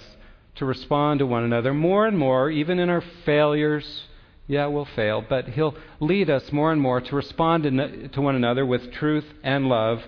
to 0.54 0.64
respond 0.64 1.18
to 1.18 1.26
one 1.26 1.44
another 1.44 1.74
more 1.74 2.06
and 2.06 2.16
more, 2.16 2.48
even 2.48 2.78
in 2.78 2.88
our 2.88 3.04
failures. 3.26 4.04
Yeah, 4.48 4.66
we'll 4.66 4.86
fail, 4.86 5.22
but 5.26 5.50
He'll 5.50 5.76
lead 6.00 6.30
us 6.30 6.50
more 6.50 6.72
and 6.72 6.80
more 6.80 7.02
to 7.02 7.14
respond 7.14 7.64
to 7.64 8.20
one 8.20 8.34
another 8.34 8.64
with 8.64 8.90
truth 8.92 9.26
and 9.44 9.68
love, 9.68 10.02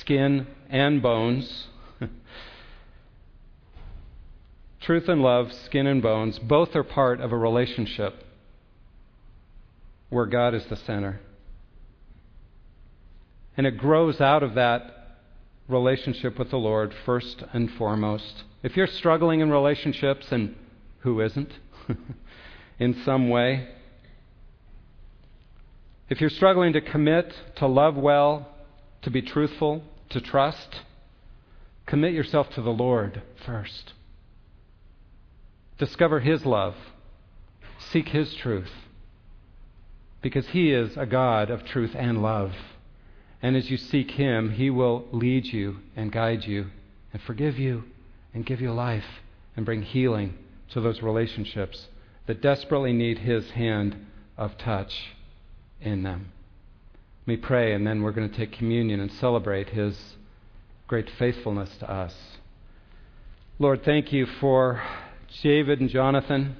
skin 0.00 0.46
and 0.70 1.02
bones. 1.02 1.68
truth 4.80 5.06
and 5.06 5.22
love, 5.22 5.52
skin 5.52 5.86
and 5.86 6.02
bones, 6.02 6.38
both 6.38 6.74
are 6.74 6.82
part 6.82 7.20
of 7.20 7.30
a 7.30 7.36
relationship 7.36 8.24
where 10.08 10.26
God 10.26 10.54
is 10.54 10.64
the 10.66 10.76
center. 10.76 11.20
And 13.54 13.66
it 13.66 13.76
grows 13.76 14.18
out 14.18 14.42
of 14.42 14.54
that 14.54 15.18
relationship 15.68 16.38
with 16.38 16.50
the 16.50 16.56
Lord 16.56 16.94
first 17.04 17.44
and 17.52 17.70
foremost. 17.72 18.44
If 18.62 18.78
you're 18.78 18.86
struggling 18.86 19.40
in 19.40 19.50
relationships, 19.50 20.32
and 20.32 20.56
who 21.00 21.20
isn't, 21.20 21.52
in 22.78 22.94
some 23.04 23.28
way, 23.28 23.68
if 26.08 26.20
you're 26.20 26.30
struggling 26.30 26.72
to 26.72 26.80
commit, 26.80 27.34
to 27.56 27.66
love 27.66 27.96
well, 27.96 28.48
to 29.02 29.10
be 29.10 29.20
truthful, 29.20 29.82
to 30.10 30.20
trust, 30.20 30.80
commit 31.86 32.14
yourself 32.14 32.48
to 32.50 32.62
the 32.62 32.70
Lord 32.70 33.22
first. 33.44 33.92
Discover 35.78 36.20
His 36.20 36.46
love. 36.46 36.74
Seek 37.78 38.08
His 38.08 38.34
truth 38.34 38.70
because 40.20 40.48
He 40.48 40.72
is 40.72 40.96
a 40.96 41.06
God 41.06 41.50
of 41.50 41.64
truth 41.64 41.94
and 41.94 42.22
love. 42.22 42.52
And 43.40 43.56
as 43.56 43.70
you 43.70 43.76
seek 43.76 44.12
Him, 44.12 44.52
He 44.52 44.70
will 44.70 45.06
lead 45.12 45.46
you 45.46 45.78
and 45.94 46.10
guide 46.10 46.44
you 46.44 46.66
and 47.12 47.22
forgive 47.22 47.58
you 47.58 47.84
and 48.34 48.44
give 48.44 48.60
you 48.60 48.72
life 48.72 49.04
and 49.56 49.64
bring 49.64 49.82
healing 49.82 50.34
to 50.72 50.80
those 50.80 51.02
relationships 51.02 51.86
that 52.28 52.42
desperately 52.42 52.92
need 52.92 53.18
His 53.18 53.50
hand 53.52 53.96
of 54.36 54.56
touch 54.58 55.14
in 55.80 56.02
them. 56.02 56.30
Let 57.26 57.26
me 57.26 57.36
pray, 57.38 57.72
and 57.72 57.86
then 57.86 58.02
we're 58.02 58.12
going 58.12 58.30
to 58.30 58.36
take 58.36 58.52
communion 58.52 59.00
and 59.00 59.10
celebrate 59.10 59.70
His 59.70 59.98
great 60.86 61.10
faithfulness 61.18 61.70
to 61.78 61.90
us. 61.90 62.14
Lord, 63.58 63.82
thank 63.82 64.12
you 64.12 64.26
for 64.26 64.82
David 65.42 65.80
and 65.80 65.88
Jonathan. 65.88 66.56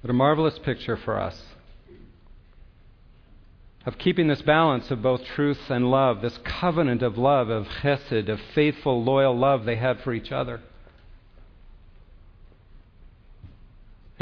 What 0.00 0.10
a 0.10 0.14
marvelous 0.14 0.58
picture 0.58 0.96
for 0.96 1.20
us 1.20 1.40
of 3.84 3.98
keeping 3.98 4.28
this 4.28 4.42
balance 4.42 4.90
of 4.90 5.02
both 5.02 5.22
truth 5.24 5.58
and 5.68 5.90
love, 5.90 6.22
this 6.22 6.38
covenant 6.44 7.02
of 7.02 7.18
love, 7.18 7.50
of 7.50 7.66
chesed, 7.82 8.28
of 8.28 8.40
faithful, 8.54 9.04
loyal 9.04 9.36
love 9.36 9.64
they 9.64 9.76
had 9.76 10.00
for 10.00 10.14
each 10.14 10.32
other. 10.32 10.60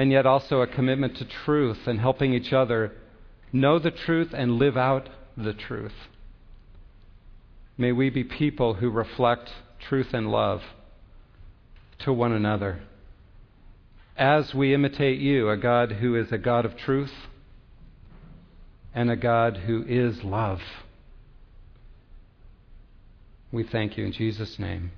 And 0.01 0.11
yet 0.11 0.24
also 0.24 0.62
a 0.62 0.66
commitment 0.66 1.18
to 1.18 1.26
truth 1.26 1.86
and 1.86 2.01
helping 2.01 2.32
each 2.32 2.55
other 2.55 2.92
know 3.53 3.78
the 3.78 3.90
truth 3.90 4.30
and 4.32 4.53
live 4.53 4.74
out 4.74 5.11
the 5.36 5.53
truth. 5.53 5.92
May 7.76 7.92
we 7.92 8.09
be 8.09 8.24
people 8.24 8.72
who 8.72 8.88
reflect 8.88 9.51
truth 9.78 10.14
and 10.14 10.30
love 10.30 10.62
to 11.98 12.14
one 12.14 12.32
another 12.32 12.80
as 14.16 14.55
we 14.55 14.72
imitate 14.72 15.20
you, 15.20 15.51
a 15.51 15.59
God 15.59 15.92
who 15.92 16.16
is 16.16 16.32
a 16.32 16.38
God 16.38 16.64
of 16.64 16.78
truth 16.78 17.12
and 18.94 19.11
a 19.11 19.16
God 19.16 19.59
who 19.66 19.84
is 19.86 20.24
love. 20.24 20.61
We 23.53 23.64
thank 23.64 23.98
you 23.98 24.07
in 24.07 24.12
Jesus' 24.12 24.59
name. 24.59 24.92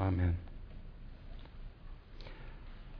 Amen. 0.00 0.36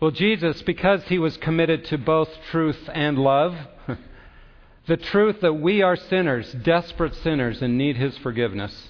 Well, 0.00 0.10
Jesus, 0.10 0.62
because 0.62 1.02
he 1.04 1.18
was 1.18 1.36
committed 1.38 1.86
to 1.86 1.98
both 1.98 2.28
truth 2.50 2.88
and 2.92 3.18
love, 3.18 3.56
the 4.86 4.96
truth 4.96 5.40
that 5.40 5.54
we 5.54 5.82
are 5.82 5.96
sinners, 5.96 6.52
desperate 6.52 7.14
sinners, 7.14 7.62
and 7.62 7.78
need 7.78 7.96
his 7.96 8.16
forgiveness, 8.18 8.88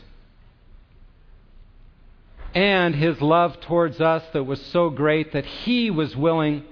and 2.54 2.94
his 2.94 3.20
love 3.20 3.60
towards 3.60 4.00
us 4.00 4.24
that 4.32 4.44
was 4.44 4.60
so 4.66 4.90
great 4.90 5.32
that 5.32 5.44
he 5.44 5.90
was 5.90 6.16
willing 6.16 6.64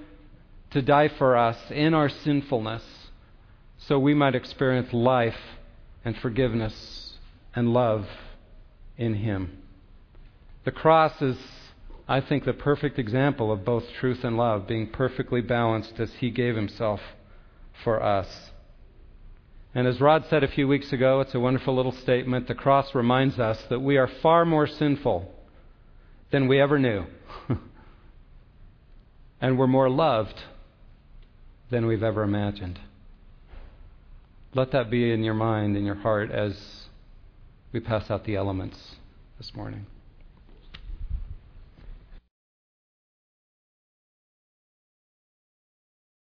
to 0.71 0.81
die 0.81 1.07
for 1.07 1.37
us 1.37 1.57
in 1.71 1.93
our 1.93 2.09
sinfulness 2.09 2.83
so 3.87 3.99
we 3.99 4.13
might 4.13 4.35
experience 4.35 4.91
life 4.93 5.37
and 6.03 6.17
forgiveness 6.17 7.13
and 7.55 7.71
love 7.71 8.07
in 8.97 9.13
Him. 9.13 9.61
The 10.63 10.71
cross 10.71 11.21
is, 11.21 11.37
I 12.07 12.21
think, 12.21 12.45
the 12.45 12.53
perfect 12.53 12.99
example 12.99 13.51
of 13.51 13.65
both 13.65 13.85
truth 13.99 14.23
and 14.23 14.37
love 14.37 14.67
being 14.67 14.87
perfectly 14.87 15.41
balanced 15.41 15.99
as 15.99 16.13
He 16.15 16.29
gave 16.29 16.55
Himself 16.55 17.01
for 17.83 18.01
us. 18.01 18.51
And 19.73 19.87
as 19.87 19.99
Rod 19.99 20.25
said 20.29 20.43
a 20.43 20.47
few 20.47 20.67
weeks 20.67 20.93
ago, 20.93 21.19
it's 21.19 21.35
a 21.35 21.39
wonderful 21.39 21.75
little 21.75 21.91
statement. 21.91 22.47
The 22.47 22.55
cross 22.55 22.95
reminds 22.95 23.39
us 23.39 23.61
that 23.69 23.81
we 23.81 23.97
are 23.97 24.07
far 24.07 24.45
more 24.45 24.67
sinful 24.67 25.33
than 26.31 26.47
we 26.47 26.61
ever 26.61 26.79
knew. 26.79 27.05
and 29.41 29.57
we're 29.57 29.67
more 29.67 29.89
loved 29.89 30.41
than 31.71 31.87
we've 31.87 32.03
ever 32.03 32.23
imagined. 32.23 32.79
Let 34.53 34.71
that 34.71 34.89
be 34.89 35.11
in 35.11 35.23
your 35.23 35.33
mind, 35.33 35.75
in 35.75 35.85
your 35.85 35.95
heart, 35.95 36.31
as 36.31 36.87
we 37.73 37.81
pass 37.81 38.09
out 38.09 38.23
the 38.23 38.37
elements 38.37 38.95
this 39.37 39.53
morning. 39.53 39.87